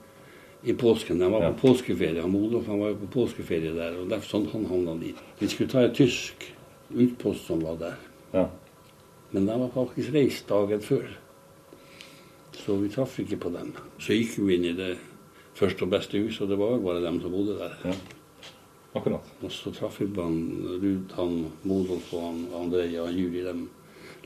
I 0.65 0.73
påsken. 0.73 1.19
De 1.19 1.31
var 1.33 1.43
Ja. 1.43 1.53
på 1.53 1.69
påskeferie. 1.69 2.21
Han 2.23 2.35
Olof 2.37 2.67
han 2.67 2.81
var 2.81 2.95
på 2.95 3.07
påskeferie 3.13 3.73
der, 3.75 3.97
og 4.01 4.09
derfor 4.09 4.29
sånn 4.29 4.49
han 4.53 4.67
havna 4.67 4.95
dit. 5.01 5.17
Vi 5.39 5.49
skulle 5.49 5.69
ta 5.71 5.81
en 5.85 5.95
tysk 5.95 6.35
utpost 6.91 7.47
som 7.47 7.61
var 7.63 7.77
der, 7.77 7.95
Ja. 8.35 8.49
men 9.33 9.47
de 9.47 9.59
var 9.61 9.69
faktisk 9.69 10.13
reist 10.15 10.49
dagen 10.49 10.81
før. 10.81 11.07
Så 12.53 12.77
vi 12.81 12.89
traff 12.89 13.19
ikke 13.21 13.37
på 13.41 13.51
dem. 13.53 13.73
Så 13.99 14.13
gikk 14.13 14.39
vi 14.39 14.55
inn 14.57 14.65
i 14.65 14.73
det 14.77 14.99
første 15.55 15.83
og 15.83 15.91
beste 15.91 16.19
huset, 16.19 16.43
og 16.43 16.49
det 16.49 16.59
var 16.59 16.79
bare 16.79 17.03
dem 17.05 17.21
som 17.21 17.31
bodde 17.31 17.59
der. 17.59 17.77
ja. 17.85 17.93
Akkurat. 18.95 19.21
Og 19.43 19.51
så 19.53 19.71
traff 19.73 20.01
vi 20.01 20.07
på 20.07 20.23
han 20.23 20.79
Ruud, 20.83 21.13
han 21.15 21.47
Modolf 21.65 22.13
og 22.15 22.23
han 22.23 22.47
André 22.53 22.99
og 23.01 23.13
Juri. 23.13 23.43
De 23.45 23.69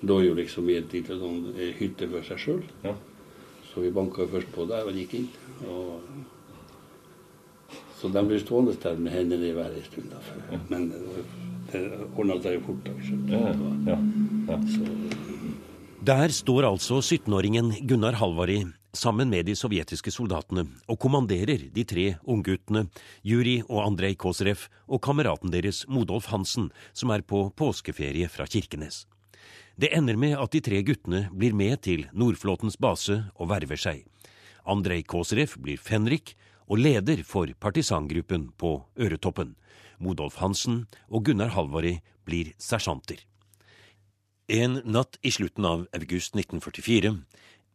lå 0.09 0.21
jo 0.25 0.37
liksom 0.39 0.69
i 0.71 0.79
et 0.81 0.93
lite 0.95 1.19
sånn 1.21 1.53
eh, 1.55 1.75
hytte 1.79 2.09
for 2.13 2.27
seg 2.27 2.41
sjøl. 2.41 2.63
Ja. 2.85 2.95
Så 3.71 3.83
vi 3.83 3.91
banka 3.95 4.27
først 4.31 4.53
på 4.55 4.69
der 4.71 4.87
og 4.87 4.97
gikk 4.97 5.17
inn. 5.19 5.29
Og 5.67 6.01
så 7.99 8.11
de 8.13 8.23
ble 8.29 8.39
stående 8.43 8.77
der 8.83 9.01
med 9.01 9.15
hendene 9.15 9.49
i 9.49 9.57
været 9.57 9.81
en 9.81 9.87
stund. 9.89 10.13
Da. 10.13 10.19
Men 10.69 10.91
det, 11.73 11.83
ordna 12.15 12.39
seg 12.45 12.59
jo 12.59 12.65
fort. 12.69 12.87
da. 12.87 12.93
Ja, 13.33 13.53
ja, 13.89 13.99
ja. 14.53 14.59
Så 14.69 14.83
Der 16.05 16.29
står 16.29 16.67
altså 16.69 17.01
17-åringen 17.01 17.73
Gunnar 17.89 18.21
Halvari 18.21 18.67
sammen 18.93 19.31
med 19.31 19.47
de 19.49 19.55
sovjetiske 19.57 20.13
soldatene 20.13 20.67
og 20.87 20.99
kommanderer 21.01 21.67
de 21.75 21.85
tre 21.89 22.05
ungguttene 22.29 22.87
Juri 23.25 23.63
og 23.69 23.87
Andrej 23.87 24.15
Koserev 24.21 24.69
og 24.87 25.03
kameraten 25.03 25.51
deres 25.51 25.85
Modolf 25.89 26.29
Hansen, 26.31 26.71
som 26.93 27.11
er 27.11 27.25
på 27.25 27.49
påskeferie 27.57 28.29
fra 28.29 28.47
Kirkenes. 28.47 29.07
Det 29.77 29.91
ender 29.91 30.15
med 30.17 30.37
at 30.39 30.53
de 30.55 30.61
tre 30.63 30.79
guttene 30.87 31.25
blir 31.35 31.55
med 31.55 31.81
til 31.83 32.05
Nordflåtens 32.15 32.77
base 32.79 33.25
og 33.35 33.49
verver 33.51 33.81
seg. 33.81 34.05
Andrej 34.71 35.03
Kåseref 35.11 35.57
blir 35.59 35.83
fenrik 35.83 36.37
og 36.71 36.79
leder 36.79 37.25
for 37.27 37.51
partisangruppen 37.59 38.53
på 38.57 38.77
Øretoppen. 38.95 39.57
Modolf 39.99 40.39
Hansen 40.39 40.85
og 41.09 41.27
Gunnar 41.27 41.51
Halvori 41.57 41.99
blir 42.25 42.55
sersjanter. 42.59 43.19
En 44.47 44.79
natt 44.85 45.19
i 45.27 45.33
slutten 45.35 45.67
av 45.67 45.87
august 45.97 46.39
1944 46.39 47.13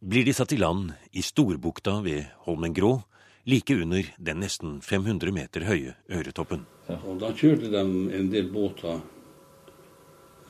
blir 0.00 0.24
de 0.24 0.32
satt 0.32 0.56
i 0.56 0.60
land 0.60 0.94
i 1.12 1.20
Storbukta 1.20 1.98
ved 2.00 2.30
Holmen 2.46 2.72
Grå, 2.72 3.02
like 3.44 3.76
under 3.76 4.08
den 4.16 4.40
nesten 4.40 4.78
500 4.80 5.34
meter 5.36 5.68
høye 5.68 5.98
Øretoppen. 6.08 6.64
Og 6.88 7.20
da 7.20 7.34
kjørte 7.36 7.68
de 7.68 7.82
en 8.16 8.30
del 8.32 8.48
båter. 8.54 9.02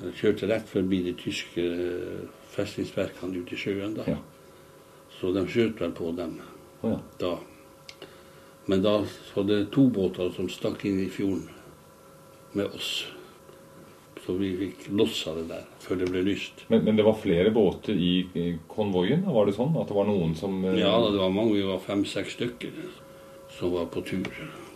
De 0.01 0.13
kjørte 0.17 0.49
rett 0.49 0.69
forbi 0.69 1.03
de 1.05 1.13
tyske 1.19 1.65
festningsverkene 2.55 3.43
ute 3.43 3.55
i 3.55 3.61
sjøen. 3.61 3.95
da. 3.99 4.07
Ja. 4.09 4.19
Så 5.21 5.33
de 5.37 5.45
skjøt 5.49 5.81
vel 5.83 5.93
på 5.93 6.13
dem 6.17 6.39
ja. 6.83 6.97
da. 7.21 7.35
Men 8.71 8.83
da 8.83 9.01
var 9.35 9.45
det 9.49 9.71
to 9.75 9.89
båter 9.93 10.31
som 10.37 10.49
stakk 10.49 10.85
inn 10.89 11.01
i 11.03 11.09
fjorden 11.13 11.49
med 12.55 12.71
oss. 12.77 13.07
Så 14.25 14.35
vi 14.37 14.51
fikk 14.57 14.89
lossa 14.93 15.33
det 15.35 15.47
der 15.49 15.65
før 15.81 15.97
det 16.03 16.11
ble 16.13 16.23
lyst. 16.27 16.65
Men, 16.69 16.85
men 16.85 16.97
det 16.99 17.05
var 17.07 17.17
flere 17.19 17.51
båter 17.55 17.97
i 17.97 18.59
konvoien? 18.69 19.25
Var 19.27 19.49
det 19.49 19.57
sånn 19.57 19.77
at 19.81 19.89
det 19.89 19.97
var 19.97 20.09
noen 20.09 20.35
som 20.39 20.59
eh, 20.65 20.77
Ja, 20.81 20.93
det 21.11 21.19
var 21.19 21.33
mange, 21.35 21.57
vi 21.57 21.65
var 21.67 21.81
fem-seks 21.85 22.37
stykker 22.37 22.75
som 23.57 23.73
var 23.75 23.89
på 23.93 24.05
tur. 24.07 24.29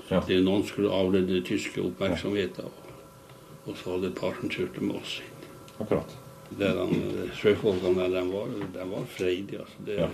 Så 0.09 0.17
Ja. 0.19 0.21
det 0.29 0.43
Noen 0.45 0.65
skulle 0.69 0.91
avlede 0.93 1.41
tyske 1.45 1.81
oppmerksomheter. 1.81 2.65
og, 2.65 2.84
og 3.65 3.77
så 3.81 3.95
hadde 3.95 4.13
parten 4.19 4.53
kjørt 4.53 4.81
med 4.83 4.99
oss 5.01 5.19
inn. 5.23 5.47
Akkurat. 5.81 6.17
Der 6.59 6.77
han, 6.79 6.93
sjøfolkene 7.39 8.05
der, 8.05 8.21
de 8.21 8.25
var, 8.33 8.51
de 8.75 8.89
var 8.91 9.07
freidige. 9.11 9.65
Altså. 9.65 9.87
Det, 9.87 9.97
Ja. 9.99 10.09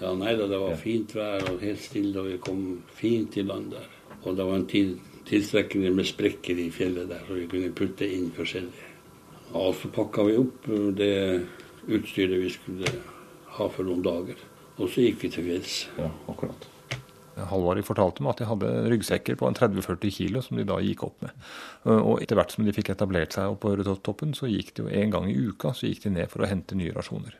ja. 0.00 0.14
nei 0.14 0.34
da, 0.36 0.48
det 0.50 0.58
var 0.60 0.76
fint 0.76 1.14
vær 1.14 1.46
og 1.52 1.62
helt 1.62 1.80
stille, 1.82 2.18
og 2.20 2.28
vi 2.28 2.40
kom 2.42 2.64
fint 2.98 3.36
i 3.36 3.46
land 3.46 3.70
der. 3.72 3.86
Og 4.24 4.36
det 4.36 4.44
var 4.44 4.58
en 4.58 4.66
tid, 4.66 4.98
tilstrekkelig 5.28 5.94
med 5.94 6.08
sprekker 6.08 6.58
i 6.58 6.70
fjellet 6.74 7.08
der, 7.08 7.22
så 7.26 7.36
vi 7.36 7.46
kunne 7.46 7.72
putte 7.76 8.08
inn 8.08 8.30
forskjellig. 8.36 8.86
Og 9.56 9.74
så 9.76 9.88
pakka 9.92 10.24
vi 10.28 10.36
opp 10.40 10.66
det 10.96 11.14
utstyret 11.88 12.42
vi 12.42 12.50
skulle 12.52 12.92
ha 13.56 13.68
for 13.72 13.86
noen 13.88 14.02
dager. 14.04 14.40
Og 14.78 14.90
så 14.92 15.06
gikk 15.06 15.24
vi 15.24 15.30
til 15.32 15.46
fjells. 15.48 15.78
Ja, 15.98 16.10
akkurat. 16.28 16.68
Halvard 17.50 17.84
fortalte 17.86 18.24
meg 18.24 18.34
at 18.34 18.42
de 18.42 18.48
hadde 18.50 18.72
ryggsekker 18.92 19.38
på 19.38 19.48
en 19.48 19.56
30-40 19.58 20.14
kilo 20.14 20.42
som 20.44 20.58
de 20.58 20.66
da 20.68 20.78
gikk 20.82 21.04
opp 21.06 21.22
med. 21.24 21.48
Og 21.94 22.22
etter 22.22 22.38
hvert 22.38 22.54
som 22.54 22.66
de 22.66 22.74
fikk 22.74 22.92
etablert 22.94 23.36
seg 23.36 23.54
oppover 23.54 23.84
på 23.84 23.94
Øretoppen, 23.94 24.34
så 24.36 24.50
gikk 24.50 24.74
de 24.76 24.86
jo 24.86 24.94
en 25.02 25.14
gang 25.14 25.28
i 25.30 25.36
uka 25.38 25.74
så 25.76 25.90
gikk 25.90 26.06
de 26.06 26.16
ned 26.18 26.32
for 26.32 26.44
å 26.44 26.50
hente 26.50 26.78
nye 26.78 26.94
rasjoner. 26.96 27.38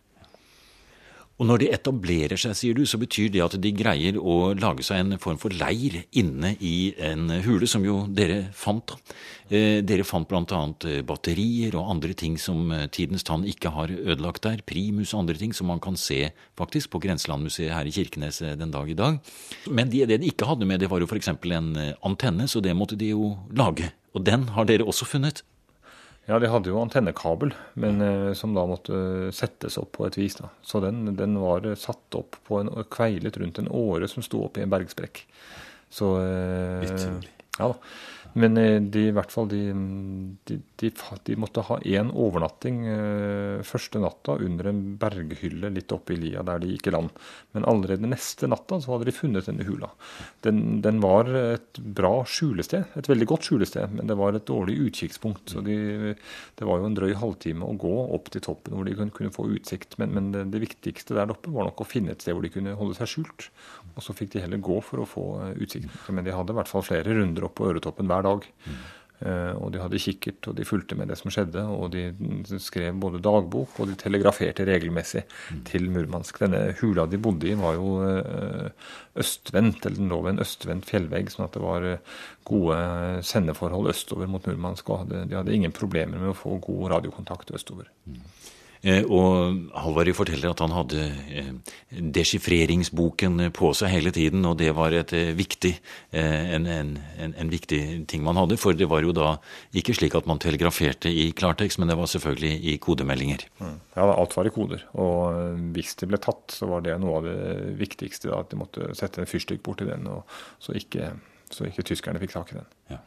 Og 1.38 1.46
når 1.46 1.62
de 1.62 1.68
etablerer 1.70 2.40
seg, 2.40 2.56
sier 2.58 2.74
du, 2.74 2.82
så 2.88 2.98
betyr 2.98 3.28
det 3.30 3.42
at 3.44 3.54
de 3.62 3.70
greier 3.76 4.16
å 4.18 4.54
lage 4.58 4.82
seg 4.86 5.04
en 5.04 5.20
form 5.22 5.38
for 5.38 5.54
leir 5.54 6.00
inne 6.18 6.56
i 6.58 6.90
en 6.98 7.30
hule, 7.44 7.68
som 7.70 7.84
jo 7.86 8.00
dere 8.10 8.48
fant. 8.58 8.96
Eh, 9.46 9.78
dere 9.86 10.06
fant 10.06 10.26
bl.a. 10.26 10.62
batterier 11.06 11.76
og 11.78 11.92
andre 11.94 12.16
ting 12.18 12.34
som 12.42 12.72
eh, 12.74 12.88
tidens 12.90 13.22
tann 13.28 13.46
ikke 13.46 13.70
har 13.76 13.94
ødelagt 13.94 14.42
der. 14.48 14.64
Primus 14.66 15.14
og 15.14 15.22
andre 15.22 15.38
ting 15.38 15.54
som 15.54 15.70
man 15.70 15.82
kan 15.84 15.98
se 16.00 16.32
faktisk 16.58 16.90
på 16.94 17.02
Grenselandmuseet 17.06 17.70
her 17.70 17.86
i 17.86 17.94
Kirkenes 17.94 18.42
eh, 18.42 18.56
den 18.58 18.74
dag 18.74 18.90
i 18.90 18.98
dag. 18.98 19.22
Men 19.70 19.94
det, 19.94 20.08
de 20.10 20.32
ikke 20.32 20.50
hadde 20.50 20.66
med, 20.66 20.82
det 20.82 20.90
var 20.90 20.98
jo 20.98 21.06
f.eks. 21.06 21.30
en 21.30 21.70
eh, 21.78 21.94
antenne, 22.02 22.50
så 22.50 22.64
det 22.64 22.74
måtte 22.74 22.98
de 22.98 23.12
jo 23.14 23.36
lage. 23.54 23.92
Og 24.18 24.26
den 24.26 24.50
har 24.56 24.66
dere 24.66 24.90
også 24.90 25.06
funnet. 25.06 25.44
Ja, 26.28 26.36
de 26.36 26.50
hadde 26.52 26.68
jo 26.68 26.80
antennekabel, 26.82 27.54
men 27.80 28.02
eh, 28.04 28.32
som 28.36 28.52
da 28.52 28.66
måtte 28.68 28.92
eh, 28.92 29.30
settes 29.32 29.78
opp 29.80 29.94
på 29.96 30.04
et 30.04 30.18
vis. 30.18 30.36
da. 30.36 30.50
Så 30.60 30.82
den, 30.84 31.14
den 31.16 31.38
var 31.40 31.64
eh, 31.64 31.78
satt 31.78 32.18
opp 32.18 32.36
på 32.44 32.60
en, 32.60 32.68
kveilet 32.92 33.38
rundt 33.40 33.60
en 33.62 33.70
åre 33.72 34.10
som 34.12 34.24
sto 34.24 34.42
opp 34.44 34.60
i 34.60 34.66
en 34.66 34.72
bergsprekk. 34.72 35.22
Så 35.88 36.10
eh, 36.20 36.84
Utrolig. 36.84 37.32
Ja 37.56 37.72
da. 37.72 37.78
Men 38.34 38.58
eh, 38.60 38.76
de, 38.82 39.08
i 39.08 39.14
hvert 39.14 39.32
fall, 39.32 39.48
de, 39.50 39.60
de, 40.48 40.58
de, 40.80 40.90
de 41.24 41.36
måtte 41.40 41.64
ha 41.68 41.78
én 41.88 42.10
overnatting 42.12 42.82
eh, 42.92 43.62
første 43.66 44.02
natta 44.02 44.36
under 44.44 44.68
en 44.70 44.82
berghylle 45.00 45.70
litt 45.74 45.92
oppe 45.94 46.14
i 46.14 46.20
lia 46.20 46.44
der 46.46 46.60
de 46.62 46.74
gikk 46.74 46.90
i 46.90 46.94
land. 46.94 47.14
Men 47.56 47.66
allerede 47.70 48.10
neste 48.10 48.50
natta 48.50 48.80
så 48.82 48.94
hadde 48.94 49.08
de 49.08 49.16
funnet 49.16 49.48
denne 49.48 49.66
hula. 49.68 49.90
Den, 50.46 50.80
den 50.84 51.00
var 51.04 51.30
et 51.38 51.80
bra 51.80 52.20
skjulested, 52.28 52.92
et 52.98 53.10
veldig 53.10 53.28
godt 53.32 53.48
skjulested, 53.48 53.96
men 53.96 54.10
det 54.10 54.18
var 54.18 54.36
et 54.36 54.48
dårlig 54.48 54.78
utkikkspunkt. 54.88 55.54
Så 55.54 55.64
de, 55.66 56.14
det 56.58 56.68
var 56.68 56.82
jo 56.82 56.88
en 56.90 56.98
drøy 56.98 57.16
halvtime 57.18 57.66
å 57.66 57.78
gå 57.80 57.94
opp 58.18 58.30
til 58.34 58.44
toppen 58.44 58.76
hvor 58.76 58.86
de 58.88 58.96
kunne, 58.98 59.14
kunne 59.14 59.34
få 59.34 59.48
utsikt. 59.56 59.98
Men, 60.02 60.14
men 60.14 60.32
det, 60.34 60.46
det 60.54 60.62
viktigste 60.66 61.16
der 61.18 61.32
oppe 61.34 61.52
var 61.54 61.68
nok 61.68 61.82
å 61.82 61.88
finne 61.88 62.14
et 62.14 62.24
sted 62.24 62.36
hvor 62.36 62.44
de 62.44 62.52
kunne 62.54 62.76
holde 62.78 62.98
seg 62.98 63.10
skjult. 63.10 63.48
Og 63.96 64.04
så 64.04 64.14
fikk 64.14 64.36
de 64.36 64.42
heller 64.44 64.60
gå 64.62 64.78
for 64.84 65.02
å 65.02 65.08
få 65.08 65.24
eh, 65.42 65.54
utsikt. 65.64 65.90
Men 66.14 66.26
de 66.26 66.34
hadde 66.34 66.54
i 66.54 66.58
hvert 66.58 66.70
fall 66.70 66.84
flere 66.86 67.16
runder 67.16 67.48
opp 67.48 67.56
på 67.58 67.66
Øretoppen 67.70 68.06
hver 68.10 68.22
dag. 68.22 68.27
Eh, 69.18 69.54
og 69.58 69.72
de 69.74 69.80
hadde 69.82 69.98
kikkert, 69.98 70.46
og 70.46 70.54
de 70.54 70.66
fulgte 70.66 70.94
med 70.98 71.10
det 71.10 71.16
som 71.18 71.32
skjedde. 71.32 71.64
Og 71.74 71.90
de 71.94 72.58
skrev 72.62 72.98
både 73.02 73.22
dagbok, 73.24 73.80
og 73.80 73.90
de 73.90 73.96
telegraferte 73.98 74.66
regelmessig 74.68 75.24
til 75.68 75.88
Murmansk. 75.94 76.38
Denne 76.44 76.76
hula 76.78 77.08
de 77.10 77.20
bodde 77.22 77.50
i, 77.50 77.56
var 77.58 77.78
jo 77.78 77.96
eh, 78.06 78.68
østvendt, 79.18 79.82
eller 79.82 79.98
den 79.98 80.12
lå 80.12 80.20
ved 80.22 80.36
en 80.36 80.44
østvendt 80.46 80.86
fjellvegg, 80.90 81.32
sånn 81.34 81.48
at 81.48 81.58
det 81.58 81.64
var 81.64 81.88
eh, 81.88 82.20
gode 82.48 82.78
sendeforhold 83.26 83.90
østover 83.94 84.30
mot 84.30 84.46
Murmansk. 84.46 84.94
Og 84.94 85.10
de 85.10 85.34
hadde 85.34 85.56
ingen 85.56 85.74
problemer 85.74 86.20
med 86.20 86.34
å 86.34 86.38
få 86.38 86.60
god 86.62 86.94
radiokontakt 86.94 87.54
østover. 87.58 87.90
Eh, 88.12 88.54
Og 88.86 89.58
Halvard 89.74 90.12
forteller 90.14 90.52
at 90.52 90.60
han 90.62 90.74
hadde 90.76 91.08
desifreringsboken 91.90 93.48
på 93.56 93.70
seg 93.76 93.92
hele 93.92 94.12
tiden, 94.14 94.44
og 94.48 94.58
det 94.60 94.70
var 94.76 94.94
et 94.96 95.12
eh, 95.16 95.32
viktig, 95.36 95.72
eh, 96.12 96.54
en, 96.56 96.66
en, 96.68 96.92
en, 97.28 97.50
viktig 97.50 97.80
ting 98.10 98.24
man 98.24 98.38
hadde. 98.40 98.58
For 98.60 98.76
det 98.76 98.88
var 98.90 99.04
jo 99.04 99.14
da 99.16 99.34
ikke 99.76 99.96
slik 99.96 100.16
at 100.18 100.28
man 100.28 100.40
telegraferte 100.42 101.10
i 101.10 101.30
klartekst, 101.36 101.80
men 101.80 101.90
det 101.90 101.98
var 101.98 102.10
selvfølgelig 102.10 102.72
i 102.72 102.76
kodemeldinger. 102.82 103.46
Ja, 103.60 104.08
alt 104.08 104.36
var 104.36 104.48
i 104.48 104.54
koder. 104.54 104.84
Og 105.00 105.22
eh, 105.32 105.62
hvis 105.76 105.96
de 106.00 106.10
ble 106.10 106.20
tatt, 106.22 106.46
så 106.54 106.68
var 106.70 106.84
det 106.86 106.98
noe 107.02 107.20
av 107.20 107.28
det 107.28 107.38
viktigste. 107.80 108.30
Da, 108.30 108.42
at 108.42 108.52
de 108.52 108.60
måtte 108.60 108.92
sette 108.98 109.22
en 109.22 109.30
fyrstikk 109.30 109.64
borti 109.66 109.88
den, 109.88 110.08
og, 110.12 110.38
så, 110.62 110.76
ikke, 110.78 111.14
så 111.52 111.68
ikke 111.68 111.86
tyskerne 111.88 112.20
fikk 112.22 112.36
tak 112.36 112.52
i 112.52 112.60
den. 112.60 112.74
Ja. 112.92 113.02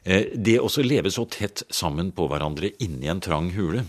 Det 0.00 0.54
å 0.56 0.68
leve 0.80 1.10
så 1.12 1.26
tett 1.28 1.60
sammen 1.68 2.08
på 2.16 2.24
hverandre 2.30 2.70
inni 2.80 3.10
en 3.12 3.20
trang 3.20 3.50
hule, 3.52 3.82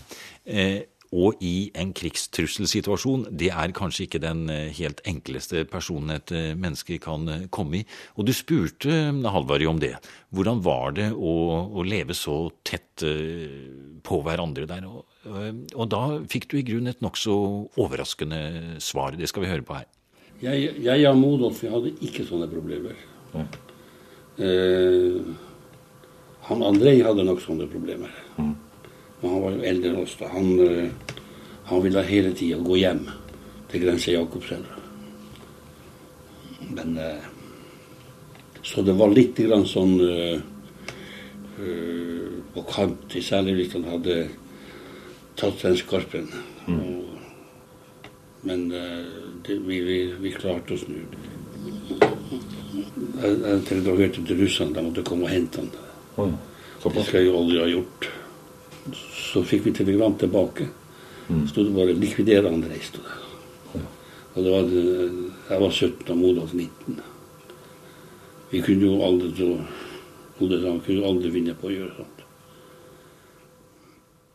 eh, 0.44 0.82
og 1.12 1.40
i 1.44 1.70
en 1.76 1.92
krigstrusselsituasjon, 1.96 3.26
det 3.30 3.50
er 3.52 3.74
kanskje 3.76 4.06
ikke 4.06 4.22
den 4.22 4.46
eh, 4.52 4.72
helt 4.78 5.02
enkleste 5.08 5.66
personen 5.68 6.16
et 6.16 6.32
eh, 6.32 6.52
menneske 6.56 6.96
kan 7.02 7.28
eh, 7.28 7.46
komme 7.52 7.82
i. 7.82 7.84
Og 8.16 8.28
du 8.28 8.32
spurte 8.36 9.12
Halvard 9.34 9.66
om 9.68 9.80
det. 9.82 9.94
Hvordan 10.32 10.62
var 10.64 10.96
det 10.96 11.10
å, 11.12 11.34
å 11.68 11.84
leve 11.84 12.16
så 12.16 12.46
tett 12.64 13.04
på 14.02 14.18
hverandre 14.24 14.64
der? 14.68 14.86
Og, 14.88 15.04
og 15.76 15.86
da 15.92 16.02
fikk 16.32 16.48
du 16.50 16.58
i 16.58 16.64
grunnen 16.66 16.92
et 16.92 17.04
nokså 17.04 17.34
overraskende 17.80 18.80
svar. 18.82 19.18
Det 19.18 19.28
skal 19.28 19.44
vi 19.44 19.52
høre 19.52 19.66
på 19.66 19.76
her. 19.76 19.88
Jeg, 20.42 20.72
jeg 20.82 21.06
og 21.06 21.20
Modolf 21.20 21.60
hadde 21.68 21.92
ikke 22.02 22.24
sånne 22.26 22.48
problemer. 22.50 22.96
Eh, 24.40 25.20
han 26.48 26.64
Andrej 26.66 27.04
hadde 27.06 27.24
nok 27.28 27.42
sånne 27.44 27.68
problemer. 27.70 28.12
Men 29.22 29.30
han 29.30 29.42
var 29.42 29.52
jo 29.54 29.66
eldre 29.70 29.90
enn 29.90 29.98
oss. 30.02 30.16
da. 30.18 30.28
Han, 30.34 30.48
eh, 30.60 30.88
han 31.64 31.82
ville 31.82 32.02
hele 32.02 32.32
tida 32.34 32.58
gå 32.58 32.76
hjem 32.80 33.04
til 33.70 33.84
grensa 33.84 34.10
Jakobselv. 34.10 34.66
Men 36.74 36.96
eh, 36.98 37.28
Så 38.62 38.82
det 38.82 38.94
var 38.94 39.10
litt 39.10 39.38
grann 39.38 39.64
sånn 39.66 39.94
eh, 40.06 40.40
på 42.54 42.62
kant, 42.66 43.14
særlig 43.22 43.54
hvis 43.56 43.72
han 43.74 43.86
hadde 43.90 44.16
tatt 45.38 45.62
den 45.62 45.76
skarpen. 45.78 46.28
Mm. 46.66 47.00
men 48.42 48.60
det, 48.70 49.56
vi, 49.66 49.80
vi, 49.82 49.96
vi 50.18 50.30
klarte 50.34 50.74
oss 50.74 50.84
nå. 50.88 51.02
Jeg, 53.22 53.34
jeg 53.34 53.64
telegraferte 53.68 54.24
til 54.26 54.42
russerne, 54.42 54.74
de 54.74 54.86
måtte 54.86 55.04
komme 55.06 55.26
og 55.26 55.34
hente 55.34 55.62
han. 55.62 56.34
Det 56.82 57.04
skal 57.06 57.20
jeg 57.20 57.28
jo 57.28 57.38
aldri 57.38 57.60
ha 57.62 57.68
gjort. 57.70 58.10
Så 58.90 59.44
fikk 59.46 59.66
vi 59.66 59.72
telegram 59.76 60.14
tilbake. 60.18 60.68
Sto 61.48 61.64
det 61.64 61.74
bare 61.74 61.94
'likvidere 61.94 62.50
Andrej'. 62.50 62.82
stod 62.82 63.04
det. 63.04 63.18
Og 64.34 64.44
det 64.44 64.52
var, 64.52 64.62
jeg 65.50 65.60
var 65.60 65.70
17 65.70 66.10
og 66.10 66.18
Modolf 66.18 66.52
19. 66.54 67.00
Vi 68.50 68.60
kunne 68.60 68.84
jo 68.84 69.02
aldri 69.04 69.58
han 70.40 70.80
kunne 70.80 71.06
aldri 71.06 71.30
finne 71.30 71.54
på 71.54 71.68
å 71.68 71.70
gjøre 71.70 71.96
sånt. 71.96 72.22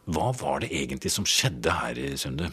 Hva 0.05 0.31
var 0.39 0.59
det 0.59 0.71
egentlig 0.71 1.11
som 1.11 1.25
skjedde 1.25 1.71
her, 1.71 1.99
Sunde? 2.15 2.51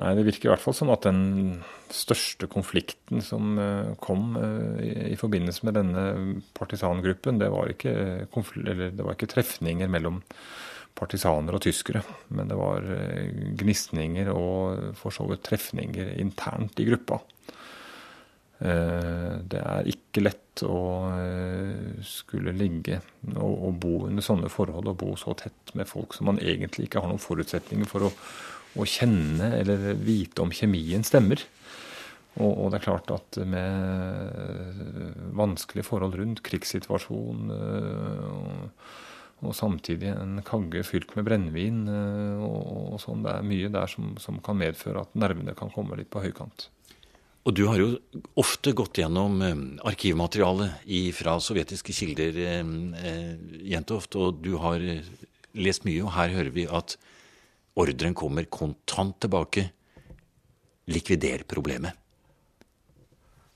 Nei, 0.00 0.14
Det 0.16 0.24
virker 0.24 0.48
i 0.48 0.52
hvert 0.54 0.64
fall 0.64 0.76
som 0.76 0.92
at 0.94 1.04
den 1.04 1.60
største 1.92 2.48
konflikten 2.48 3.20
som 3.24 3.58
eh, 3.60 3.92
kom 4.00 4.32
i, 4.80 5.16
forbindelse 5.20 5.66
med 5.68 5.76
denne 5.76 6.04
partisangruppen, 6.56 7.40
det 7.42 7.50
var 7.52 7.72
ikke, 7.72 7.94
det 8.26 9.04
var 9.04 9.16
ikke 9.16 9.30
trefninger 9.34 9.90
mellom 9.92 10.22
partisaner 10.96 11.54
og 11.54 11.62
tyskere, 11.64 12.00
men 12.34 12.48
det 12.50 12.56
var 12.58 12.86
gnisninger 13.60 14.28
og 14.32 14.96
for 14.98 15.14
så 15.14 15.28
vidt 15.30 15.44
trefninger 15.46 16.16
internt 16.20 16.80
i 16.82 16.88
gruppa. 16.88 17.20
Eh, 18.60 19.36
det 19.48 19.60
er 19.60 19.86
ikke 19.88 20.20
lett 20.20 20.62
å 20.68 20.80
eh, 21.16 22.00
skulle 22.04 22.52
ligge 22.52 22.98
og, 23.32 23.70
bo 23.80 24.02
under 24.10 24.24
sånne 24.24 24.50
forhold 24.52 24.90
og 24.90 24.98
bo 25.00 25.14
så 25.16 25.32
tett 25.38 25.72
med 25.78 25.88
folk 25.88 26.12
som 26.12 26.28
man 26.28 26.40
egentlig 26.44 26.88
ikke 26.88 27.00
har 27.00 27.08
noen 27.08 27.22
forutsetninger 27.22 27.88
for 27.88 28.10
å, 28.10 28.12
å 28.78 28.86
kjenne 28.86 29.52
eller 29.58 29.94
vite 29.98 30.44
om 30.44 30.52
kjemien 30.54 31.04
stemmer. 31.06 31.42
Og, 32.38 32.50
og, 32.50 32.66
det 32.70 32.78
er 32.78 32.84
klart 32.84 33.10
at 33.10 33.40
med 33.50 35.32
vanskelige 35.36 35.88
forhold 35.88 36.14
rundt, 36.20 36.42
krigssituasjon 36.46 37.50
og, 37.50 38.84
og, 39.42 39.50
samtidig 39.56 40.12
en 40.14 40.38
kagge 40.46 40.84
fylt 40.86 41.16
med 41.16 41.26
brennevin 41.26 41.82
og, 41.90 42.60
og 42.94 43.00
sånn, 43.02 43.24
det 43.26 43.34
er 43.34 43.48
mye 43.50 43.72
der 43.74 43.90
som, 43.90 44.12
som 44.22 44.38
kan 44.46 44.60
medføre 44.60 45.02
at 45.02 45.18
nervene 45.18 45.56
kan 45.58 45.74
komme 45.74 45.98
litt 45.98 46.12
på 46.12 46.22
høykant. 46.22 46.70
Og 47.48 47.56
du 47.56 47.62
har 47.70 47.80
jo 47.80 47.94
ofte 48.40 48.74
gått 48.76 49.00
gjennom 49.00 49.40
eh, 49.44 49.60
arkivmaterialet 49.88 50.90
fra 51.16 51.38
sovjetiske 51.40 51.94
kilder, 51.96 52.36
eh, 52.36 52.72
eh, 53.00 53.30
Jentoft, 53.72 54.16
og 54.20 54.42
du 54.44 54.52
har 54.60 54.84
lest 55.56 55.86
mye, 55.88 56.02
og 56.04 56.12
her 56.18 56.34
hører 56.36 56.52
vi 56.54 56.66
at 56.68 56.98
ordren 57.76 58.14
kommer 58.14 58.48
kontant 58.50 59.20
tilbake. 59.20 59.66
Likvider 60.90 61.44
problemet. 61.48 61.92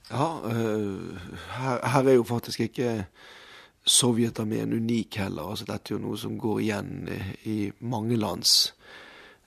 Ja, 0.09 0.27
her, 0.45 1.79
her, 1.81 2.03
er 2.05 2.13
jo 2.13 2.23
faktisk 2.23 2.67
ikke 2.67 3.07
Sovjetarmeen 3.85 4.73
unik 4.73 5.17
heller. 5.17 5.49
Altså, 5.49 5.65
dette 5.65 5.91
er 5.91 5.97
jo 5.97 6.03
noe 6.03 6.17
som 6.17 6.37
går 6.41 6.61
igjen 6.61 7.09
i 7.49 7.57
mange 7.81 8.17
lands 8.17 8.75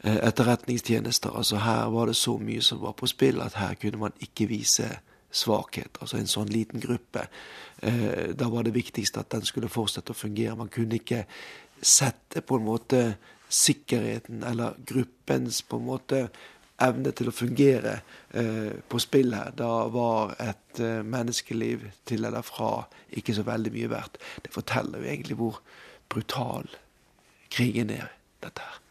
Eh, 0.00 0.16
etterretningstjenester. 0.16 1.36
Altså 1.36 1.56
Her 1.56 1.90
var 1.90 2.06
det 2.06 2.16
så 2.16 2.38
mye 2.38 2.62
som 2.62 2.80
var 2.80 2.92
på 2.92 3.06
spill 3.06 3.40
at 3.42 3.54
her 3.54 3.74
kunne 3.74 3.98
man 3.98 4.12
ikke 4.20 4.46
vise 4.46 4.86
svakhet. 5.30 5.98
Altså 6.00 6.16
en 6.16 6.30
sånn 6.30 6.52
liten 6.54 6.80
gruppe. 6.80 7.26
Eh, 7.82 8.30
da 8.38 8.48
var 8.48 8.62
det 8.62 8.76
viktigste 8.76 9.20
at 9.20 9.32
den 9.34 9.42
skulle 9.42 9.68
fortsette 9.68 10.14
å 10.14 10.18
fungere. 10.18 10.56
Man 10.56 10.70
kunne 10.70 11.00
ikke 11.00 11.24
sette 11.82 12.40
på 12.40 12.56
en 12.56 12.64
måte 12.64 13.02
sikkerheten 13.48 14.42
eller 14.46 14.78
gruppens 14.86 15.62
på 15.62 15.80
en 15.80 15.88
måte 15.88 16.22
evne 16.84 17.12
til 17.16 17.30
å 17.30 17.34
fungere 17.34 17.94
eh, 18.30 18.74
på 18.88 19.00
spill 19.02 19.34
her. 19.34 19.54
Da 19.58 19.88
var 19.92 20.36
et 20.42 20.82
eh, 20.82 21.00
menneskeliv 21.02 21.88
til 22.08 22.28
eller 22.28 22.46
fra 22.46 22.84
ikke 23.18 23.34
så 23.34 23.46
veldig 23.46 23.72
mye 23.74 23.90
verdt. 23.92 24.20
Det 24.44 24.54
forteller 24.54 25.02
jo 25.02 25.10
egentlig 25.10 25.38
hvor 25.40 25.62
brutal 26.08 26.68
krigen 27.52 27.90
er, 27.94 28.12
dette 28.44 28.62
her. 28.62 28.84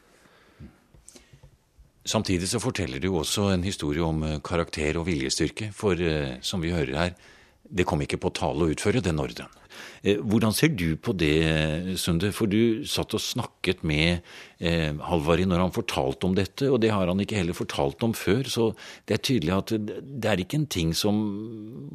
Samtidig 2.08 2.48
så 2.48 2.60
forteller 2.64 3.02
du 3.04 3.10
også 3.12 3.50
en 3.52 3.66
historie 3.68 4.04
om 4.04 4.22
eh, 4.24 4.40
karakter 4.44 5.00
og 5.00 5.08
viljestyrke. 5.10 5.72
For 5.76 6.00
eh, 6.00 6.38
som 6.42 6.64
vi 6.64 6.72
hører 6.76 6.96
her, 6.96 7.16
det 7.70 7.86
kom 7.88 8.02
ikke 8.04 8.20
på 8.22 8.34
tale 8.36 8.66
å 8.66 8.74
utføre 8.74 9.04
den 9.04 9.22
ordren. 9.22 9.52
Eh, 10.02 10.20
hvordan 10.22 10.54
ser 10.56 10.72
du 10.78 10.96
på 11.00 11.14
det, 11.18 11.98
Sunde? 12.02 12.32
For 12.36 12.50
du 12.50 12.86
satt 12.90 13.16
og 13.18 13.24
snakket 13.24 13.84
med 13.88 14.24
eh, 14.60 14.94
Halvari 15.10 15.48
når 15.50 15.66
han 15.66 15.76
fortalte 15.76 16.30
om 16.30 16.38
dette, 16.38 16.70
og 16.72 16.82
det 16.84 16.94
har 16.94 17.10
han 17.10 17.22
ikke 17.24 17.40
heller 17.40 17.58
fortalt 17.58 18.04
om 18.06 18.16
før. 18.18 18.48
Så 18.50 18.72
det 19.08 19.18
er 19.18 19.26
tydelig 19.30 19.56
at 19.58 19.76
det 19.78 20.32
er 20.32 20.44
ikke 20.44 20.62
en 20.62 20.72
ting 20.78 20.96
som 20.98 21.20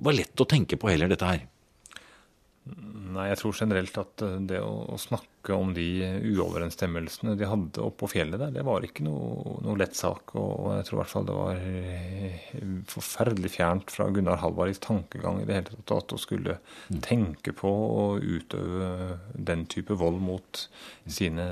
var 0.03 0.19
lett 0.19 0.45
å 0.45 0.49
tenke 0.49 0.79
på 0.81 0.93
heller, 0.93 1.13
dette 1.13 1.33
her. 1.35 1.47
Nei, 3.13 3.29
jeg 3.31 3.39
tror 3.41 3.57
generelt 3.57 3.99
at 4.01 4.25
eh, 4.25 4.39
det 4.49 4.59
å, 4.65 4.73
å, 4.95 4.99
snakke 5.01 5.57
om 5.57 5.73
de 5.75 5.85
uoverensstemmelsene 6.33 7.35
de 7.39 7.49
hadde 7.51 7.83
oppå 7.83 8.09
fjellet 8.13 8.41
der, 8.41 8.53
det 8.55 8.65
var 8.67 8.85
ikke 8.87 9.05
noe, 9.07 9.57
noe 9.65 9.79
lett 9.81 9.97
sak. 9.99 10.35
Og 10.39 10.71
jeg 10.77 10.87
tror 10.89 10.97
i 10.97 11.01
hvert 11.01 11.13
fall 11.13 11.29
det 11.29 11.39
var 11.39 11.63
eh, 11.63 12.51
forferdelig 12.93 13.53
fjernt 13.57 13.95
fra 13.95 14.09
Gunnar 14.15 14.41
Halvaris 14.43 14.83
tankegang 14.83 15.43
i 15.43 15.49
det 15.49 15.59
hele 15.59 15.81
tatt 15.83 15.97
at 15.99 16.17
å 16.17 16.21
skulle 16.21 16.59
mm. 16.63 17.01
tenke 17.05 17.55
på 17.59 17.73
å 17.73 18.05
utøve 18.21 19.19
den 19.35 19.67
type 19.71 19.97
vold 19.99 20.23
mot 20.23 20.67
sine 21.07 21.49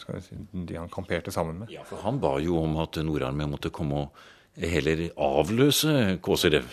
skal 0.00 0.22
si, 0.24 0.38
de 0.52 0.80
han 0.80 0.92
kamperte 0.92 1.34
sammen 1.34 1.62
med. 1.62 1.74
Ja, 1.74 1.84
for 1.86 2.02
han 2.06 2.22
ba 2.22 2.36
jo 2.42 2.62
om 2.62 2.80
at 2.82 2.98
Nord-Armé 3.04 3.48
måtte 3.50 3.74
komme 3.74 4.06
og 4.06 4.24
heller 4.56 5.08
avløse 5.20 6.16
Kåserev. 6.24 6.68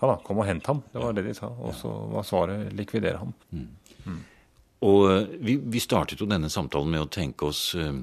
Ja 0.00 0.08
da, 0.10 0.16
kom 0.24 0.40
og 0.42 0.48
hent 0.48 0.66
ham. 0.68 0.82
Det 0.92 1.00
var 1.00 1.14
det 1.16 1.24
de 1.24 1.34
sa. 1.36 1.48
Og 1.48 1.74
så 1.74 1.88
var 2.12 2.26
svaret 2.28 2.72
likvidere 2.76 3.16
ham. 3.22 3.32
Mm. 3.50 4.18
Og 4.84 5.10
eh, 5.10 5.32
vi, 5.40 5.56
vi, 5.56 5.80
startet 5.80 6.20
jo 6.20 6.28
denne 6.28 6.50
samtalen 6.52 6.92
med 6.92 7.06
å 7.06 7.10
tenke 7.12 7.50
oss 7.52 7.70
eh, 7.78 7.96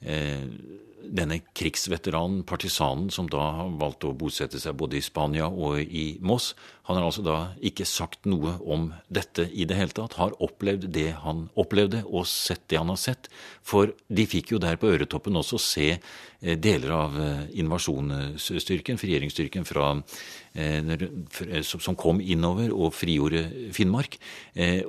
eh 0.00 0.90
denne 1.04 1.40
krigsveteranen, 1.56 2.42
partisanen, 2.48 3.10
som 3.12 3.26
da 3.30 3.42
har 3.58 3.72
valgt 3.80 4.06
å 4.08 4.14
bosette 4.16 4.60
seg 4.60 4.76
både 4.78 4.98
i 4.98 5.04
Spania 5.04 5.48
og 5.48 5.80
i 5.82 6.04
Moss, 6.24 6.52
han 6.84 6.98
har 6.98 7.06
altså 7.06 7.24
da 7.24 7.36
ikke 7.64 7.86
sagt 7.88 8.26
noe 8.28 8.58
om 8.60 8.90
dette 9.12 9.46
i 9.52 9.64
det 9.68 9.76
hele 9.78 9.94
tatt. 9.96 10.18
Har 10.20 10.34
opplevd 10.44 10.90
det 10.92 11.14
han 11.22 11.46
opplevde, 11.60 12.02
og 12.04 12.26
sett 12.28 12.66
det 12.68 12.80
han 12.80 12.92
har 12.92 13.00
sett. 13.00 13.30
For 13.64 13.94
de 14.08 14.26
fikk 14.28 14.52
jo 14.52 14.60
der 14.60 14.76
på 14.80 14.90
Øretoppen 14.92 15.40
også 15.40 15.60
se 15.62 15.86
eh, 15.94 16.58
deler 16.60 16.92
av 16.92 17.16
eh, 17.20 17.46
invasjonsstyrken, 17.62 19.00
frigjøringsstyrken 19.00 19.64
fra, 19.68 19.94
eh, 20.52 20.92
som 21.64 21.96
kom 21.96 22.20
innover 22.20 22.74
og 22.74 22.92
frigjorde 22.96 23.46
Finnmark. 23.72 24.20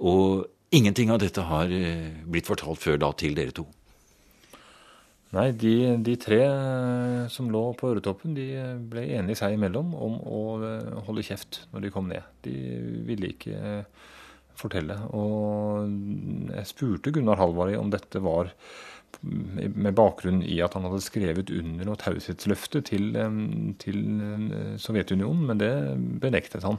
Og 0.04 0.52
ingenting 0.76 1.12
av 1.14 1.24
dette 1.24 1.44
har 1.48 1.72
blitt 2.28 2.48
fortalt 2.48 2.82
før 2.84 3.02
da 3.02 3.12
til 3.18 3.38
dere 3.38 3.56
to. 3.56 3.66
Nei, 5.36 5.50
de, 5.58 5.74
de, 6.06 6.16
tre 6.22 6.40
eh, 6.46 7.22
som 7.32 7.50
lå 7.52 7.64
på 7.76 7.90
Øretoppen, 7.92 8.36
de 8.38 8.46
ble 8.92 9.04
enige 9.18 9.42
seg 9.42 9.58
imellom 9.58 9.92
om 9.98 10.20
å 10.22 10.42
eh, 10.64 10.92
holde 11.08 11.26
kjeft 11.28 11.66
når 11.74 11.84
de 11.84 11.92
kom 11.92 12.08
ned. 12.12 12.28
De 12.46 12.54
ville 13.08 13.34
ikke 13.34 13.56
eh, 13.58 14.06
fortelle. 14.56 14.96
Og 15.18 15.90
jeg 16.54 16.70
spurte 16.70 17.12
Gunnar 17.16 17.42
Halvari 17.42 17.76
om 17.80 17.92
dette 17.92 18.22
var 18.24 18.54
med 19.26 19.96
bakgrunn 19.96 20.42
i 20.44 20.60
at 20.64 20.76
han 20.76 20.86
hadde 20.88 21.04
skrevet 21.04 21.52
under 21.52 21.88
noe 21.88 22.00
taushetsløfte 22.00 22.82
til, 22.86 23.16
til 23.82 24.02
Sovjetunionen, 24.84 25.46
men 25.50 25.62
det 25.62 25.72
benektet 26.22 26.68
han. 26.68 26.78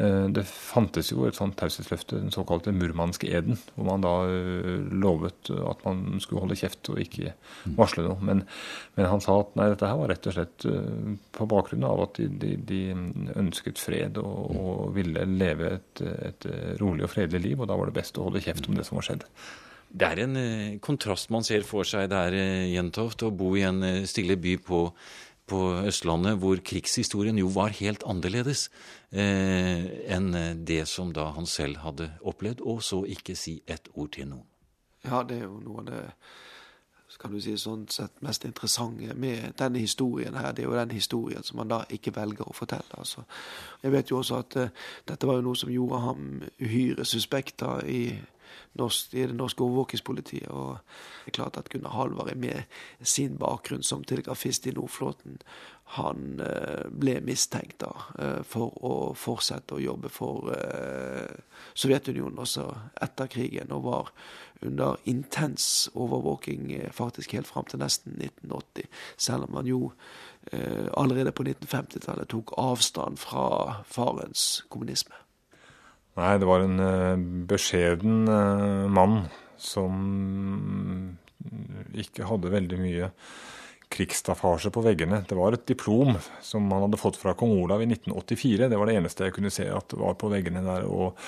Eh, 0.00 0.26
det 0.32 0.44
fantes 0.48 1.10
jo 1.12 1.26
et 1.28 1.36
sånt 1.36 1.58
taushetsløfte, 1.60 2.16
den 2.16 2.32
såkalte 2.32 2.72
murmanske 2.72 3.28
eden, 3.28 3.58
hvor 3.74 3.90
man 3.90 4.04
da 4.04 4.12
eh, 4.24 4.78
lovet 4.88 5.50
at 5.52 5.82
man 5.84 6.22
skulle 6.22 6.46
holde 6.46 6.56
kjeft 6.56 6.88
og 6.94 7.00
ikke 7.02 7.34
mm. 7.34 7.74
varsle 7.76 8.06
noe. 8.06 8.16
Men, 8.24 8.40
men 8.96 9.10
han 9.10 9.20
sa 9.24 9.36
at 9.42 9.52
nei, 9.58 9.68
dette 9.72 9.90
her 9.90 9.98
var 10.00 10.12
rett 10.14 10.28
og 10.30 10.36
slett 10.38 10.66
eh, 10.70 11.10
på 11.36 11.48
bakgrunn 11.50 11.84
av 11.88 12.06
at 12.06 12.22
de, 12.22 12.30
de, 12.40 12.54
de 12.70 12.80
ønsket 13.36 13.82
fred 13.82 14.20
og, 14.22 14.38
mm. 14.54 14.62
og, 14.62 14.86
ville 14.96 15.26
leve 15.28 15.74
et, 15.76 16.04
et 16.30 16.48
rolig 16.80 17.04
og 17.04 17.12
fredelig 17.12 17.50
liv, 17.50 17.60
og 17.60 17.68
da 17.68 17.76
var 17.76 17.90
det 17.90 17.98
best 18.00 18.16
å 18.16 18.30
holde 18.30 18.42
kjeft 18.44 18.70
om 18.70 18.78
det 18.78 18.88
som 18.88 18.96
var 18.96 19.10
skjedd. 19.10 19.28
Det 19.92 20.08
er 20.08 20.22
en 20.22 20.36
kontrast 20.80 21.28
man 21.34 21.44
ser 21.44 21.66
for 21.68 21.84
seg 21.84 22.06
der, 22.08 22.32
Jentoft, 22.72 23.26
å 23.26 23.34
bo 23.36 23.50
i 23.60 23.66
en 23.68 23.84
stille 24.08 24.38
by 24.40 24.54
på 24.64 24.86
på 25.52 25.62
Østlandet, 25.86 26.38
hvor 26.42 26.60
krigshistorien 26.64 27.38
jo 27.38 27.50
var 27.52 27.76
helt 27.78 28.06
annerledes 28.08 28.68
eh, 29.12 29.84
enn 30.16 30.32
det 30.64 30.86
som 30.90 31.12
da 31.14 31.28
han 31.36 31.46
selv 31.46 31.82
hadde 31.84 32.08
opplevd, 32.24 32.64
og 32.64 32.80
så 32.82 33.02
ikke 33.04 33.36
si 33.38 33.60
ett 33.68 33.92
ord 33.92 34.16
til 34.16 34.32
noen. 34.32 34.48
Ja, 35.04 35.22
det 35.26 35.42
er 35.42 35.48
jo 35.48 35.60
noe 35.60 35.82
av 35.82 35.90
det 35.90 36.02
skal 37.12 37.34
du 37.34 37.40
si, 37.44 37.52
sånn 37.60 37.84
sett 37.92 38.22
mest 38.24 38.46
interessante 38.48 39.14
med 39.18 39.52
denne 39.60 39.82
historien 39.82 40.36
her. 40.38 40.52
Det 40.56 40.64
er 40.64 40.70
jo 40.70 40.78
den 40.78 40.94
historien 40.96 41.44
som 41.44 41.60
han 41.60 41.70
da 41.70 41.82
ikke 41.92 42.14
velger 42.16 42.48
å 42.48 42.56
fortelle. 42.56 42.98
altså. 42.98 43.24
Jeg 43.82 43.92
vet 43.92 44.10
jo 44.10 44.20
også 44.22 44.38
at 44.40 44.56
uh, 44.56 44.86
dette 45.08 45.28
var 45.28 45.38
jo 45.38 45.46
noe 45.48 45.60
som 45.60 45.72
gjorde 45.72 46.00
ham 46.06 46.30
uhyre 46.62 47.04
suspekt 47.08 47.60
da 47.60 47.76
i 47.84 48.06
norsk, 48.78 49.14
i 49.14 49.26
det 49.26 49.36
norske 49.36 49.64
overvåkingspolitiet. 49.64 50.48
Og 50.50 50.78
det 51.24 51.32
er 51.32 51.38
klart 51.38 51.58
at 51.60 51.68
Gunnar 51.72 51.96
Halvard 51.96 52.34
med 52.36 52.62
sin 53.00 53.38
bakgrunn 53.40 53.84
som 53.86 54.04
telegrafist 54.04 54.66
i 54.66 54.74
Nordflåten, 54.76 55.38
han 55.92 56.40
eh, 56.40 56.86
ble 56.88 57.18
mistenkt 57.20 57.82
da 57.82 57.90
eh, 58.16 58.40
for 58.48 58.72
å 58.80 58.92
fortsette 59.18 59.76
å 59.76 59.82
jobbe 59.82 60.08
for 60.12 60.48
eh, 60.54 61.34
Sovjetunionen 61.76 62.40
også 62.40 62.64
etter 63.04 63.28
krigen, 63.32 63.74
og 63.76 63.84
var 63.84 64.12
under 64.64 64.96
intens 65.10 65.90
overvåking 65.92 66.70
faktisk 66.94 67.34
helt 67.36 67.50
fram 67.50 67.66
til 67.68 67.82
nesten 67.82 68.14
1980. 68.20 68.86
Selv 69.18 69.48
om 69.48 69.58
han 69.58 69.66
jo 69.66 69.80
allerede 70.98 71.32
på 71.34 71.44
1950-tallet 71.46 72.30
tok 72.30 72.54
avstand 72.58 73.18
fra 73.18 73.82
farens 73.90 74.62
kommunisme. 74.70 75.21
Nei, 76.18 76.34
det 76.36 76.48
var 76.48 76.64
en 76.64 76.82
uh, 76.82 77.22
beskjeden 77.48 78.26
uh, 78.28 78.90
mann 78.92 79.24
som 79.60 81.16
ikke 81.98 82.26
hadde 82.26 82.50
veldig 82.52 82.78
mye 82.80 83.08
krigsstaffasje 83.92 84.70
på 84.72 84.82
veggene. 84.84 85.20
Det 85.28 85.36
var 85.36 85.54
et 85.54 85.66
diplom 85.68 86.16
som 86.44 86.68
han 86.72 86.86
hadde 86.86 87.00
fått 87.00 87.18
fra 87.20 87.34
kong 87.38 87.52
Olav 87.58 87.82
i 87.84 87.88
1984. 87.90 88.68
Det 88.70 88.78
var 88.80 88.88
det 88.88 88.96
eneste 88.98 89.26
jeg 89.28 89.36
kunne 89.36 89.52
se 89.52 89.66
at 89.68 89.94
var 90.00 90.16
på 90.20 90.30
veggene 90.32 90.64
der. 90.64 90.86
Og, 90.88 91.18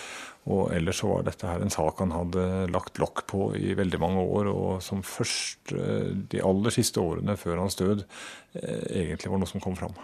og 0.49 0.73
ellers 0.75 1.03
så 1.03 1.11
var 1.11 1.27
dette 1.29 1.51
her 1.51 1.65
en 1.65 1.73
sak 1.73 2.01
han 2.01 2.15
hadde 2.17 2.47
lagt 2.73 3.01
lokk 3.03 3.27
på 3.31 3.51
i 3.59 3.77
veldig 3.77 4.01
mange 4.01 4.25
år, 4.25 4.49
og 4.53 4.81
som 4.85 5.05
først 5.05 5.75
de 5.75 6.43
aller 6.45 6.75
siste 6.75 7.05
årene 7.05 7.37
før 7.41 7.61
hans 7.63 7.77
død 7.81 8.07
egentlig 8.57 9.33
var 9.35 9.45
noe 9.45 9.53
som 9.53 9.63
kom 9.65 9.77
fram. 9.79 9.95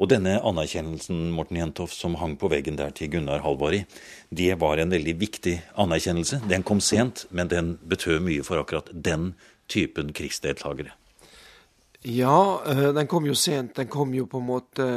Og 0.00 0.08
denne 0.08 0.38
anerkjennelsen 0.40 1.28
Morten 1.36 1.58
Jentoff, 1.60 1.92
som 1.92 2.16
hang 2.16 2.38
på 2.40 2.48
veggen 2.48 2.78
der 2.78 2.94
til 2.96 3.10
Gunnar 3.12 3.42
Halvari, 3.44 3.82
det 4.32 4.54
var 4.62 4.80
en 4.80 4.94
veldig 4.94 5.14
viktig 5.20 5.58
anerkjennelse. 5.76 6.40
Den 6.48 6.64
kom 6.64 6.80
sent, 6.80 7.26
men 7.30 7.50
den 7.52 7.74
betød 7.84 8.22
mye 8.24 8.46
for 8.46 8.62
akkurat 8.62 8.88
den 8.92 9.34
typen 9.68 10.14
krigsdeltakere. 10.16 10.96
Ja, 12.08 12.62
eh, 12.64 12.94
den 12.96 13.06
kom 13.06 13.28
jo 13.28 13.36
sent. 13.36 13.76
Den 13.76 13.92
kom 13.92 14.14
jo 14.16 14.24
på 14.24 14.40
en 14.40 14.48
måte 14.48 14.88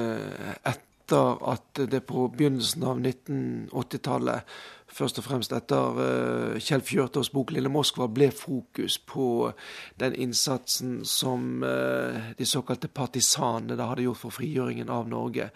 etter 0.64 1.36
at 1.52 1.84
det 1.92 2.06
på 2.08 2.30
begynnelsen 2.32 2.88
av 2.88 3.02
1980-tallet 3.04 4.56
først 4.94 5.18
og 5.20 5.26
fremst 5.26 5.54
etter 5.56 5.98
uh, 5.98 6.60
Kjell 6.62 6.84
Fjørtovs 6.86 7.32
bok 7.34 7.52
'Lille 7.52 7.72
Moskva' 7.72 8.08
ble 8.14 8.30
fokus 8.32 8.98
på 8.98 9.52
den 10.00 10.16
innsatsen 10.16 11.06
som 11.06 11.64
uh, 11.64 12.34
de 12.38 12.46
såkalte 12.46 12.88
partisanene 12.88 13.78
da 13.78 13.90
hadde 13.90 14.06
gjort 14.06 14.22
for 14.22 14.38
frigjøringen 14.38 14.90
av 14.94 15.10
Norge. 15.10 15.50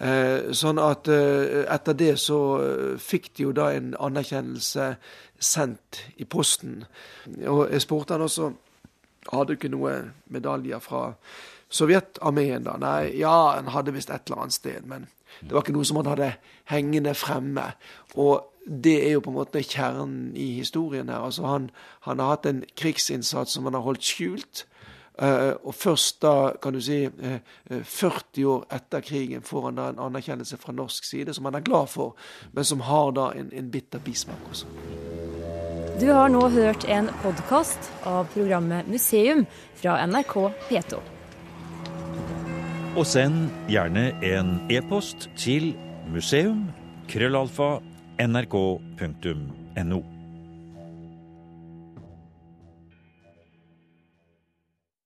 Uh, 0.00 0.50
sånn 0.52 0.82
at 0.82 1.08
etter 1.08 1.94
det 1.94 2.16
så 2.18 2.40
fikk 2.98 3.32
de 3.36 3.48
jo 3.48 3.54
da 3.56 3.70
en 3.72 3.94
anerkjennelse 3.98 4.94
sendt 5.38 6.02
i 6.16 6.24
posten. 6.24 6.84
Og 7.46 7.68
jeg 7.70 7.82
spurte 7.82 8.14
han 8.14 8.26
også 8.26 8.52
hadde 9.30 9.52
du 9.52 9.58
ikke 9.58 9.70
noe 9.70 9.94
medaljer 10.34 10.82
fra 10.82 11.12
Sovjetarmeen 11.72 12.66
da? 12.66 12.76
Nei, 12.80 13.12
ja, 13.20 13.54
han 13.56 13.70
hadde 13.72 13.94
visst 13.94 14.10
et 14.10 14.26
eller 14.26 14.44
annet 14.44 14.56
sted, 14.56 14.88
men 14.88 15.06
det 15.40 15.54
var 15.54 15.64
ikke 15.64 15.74
noe 15.76 15.88
som 15.88 16.00
han 16.02 16.10
hadde 16.12 16.32
hengende 16.70 17.14
fremme. 17.16 17.70
Og 18.20 18.51
det 18.66 18.98
er 19.06 19.16
jo 19.16 19.22
på 19.24 19.32
en 19.32 19.38
måte 19.40 19.62
kjernen 19.62 20.36
i 20.38 20.52
historien 20.58 21.08
her. 21.10 21.24
Altså 21.26 21.46
han, 21.46 21.70
han 22.06 22.22
har 22.22 22.36
hatt 22.36 22.46
en 22.46 22.62
krigsinnsats 22.78 23.56
som 23.56 23.66
han 23.66 23.74
har 23.78 23.86
holdt 23.86 24.06
skjult. 24.06 24.66
Uh, 25.22 25.52
og 25.68 25.74
først 25.76 26.22
da, 26.24 26.54
kan 26.62 26.72
du 26.72 26.80
si, 26.80 27.04
uh, 27.04 27.34
eh, 27.68 27.82
40 27.84 28.46
år 28.48 28.62
etter 28.72 29.02
krigen 29.04 29.44
får 29.44 29.66
han 29.66 29.76
da 29.76 29.90
en 29.92 30.00
anerkjennelse 30.06 30.56
fra 30.56 30.72
norsk 30.72 31.04
side, 31.04 31.34
som 31.36 31.44
han 31.44 31.58
er 31.58 31.66
glad 31.66 31.90
for, 31.92 32.16
men 32.56 32.64
som 32.64 32.80
har 32.88 33.12
da 33.12 33.28
en, 33.36 33.50
en 33.52 33.68
bitter 33.70 34.00
bismak 34.00 34.48
også. 34.48 34.70
Du 36.00 36.08
har 36.08 36.32
nå 36.32 36.46
hørt 36.48 36.88
en 36.88 37.12
podkast 37.22 37.92
av 38.08 38.24
programmet 38.32 38.88
Museum 38.88 39.44
fra 39.76 40.00
NRK 40.08 40.34
P2. 40.70 41.02
Og 42.96 43.04
send 43.06 43.52
gjerne 43.68 44.08
en 44.24 44.56
e-post 44.72 45.28
til 45.36 45.74
museum 46.12 46.70
krøllalfa 47.12 47.76
nrk.no. 48.26 50.11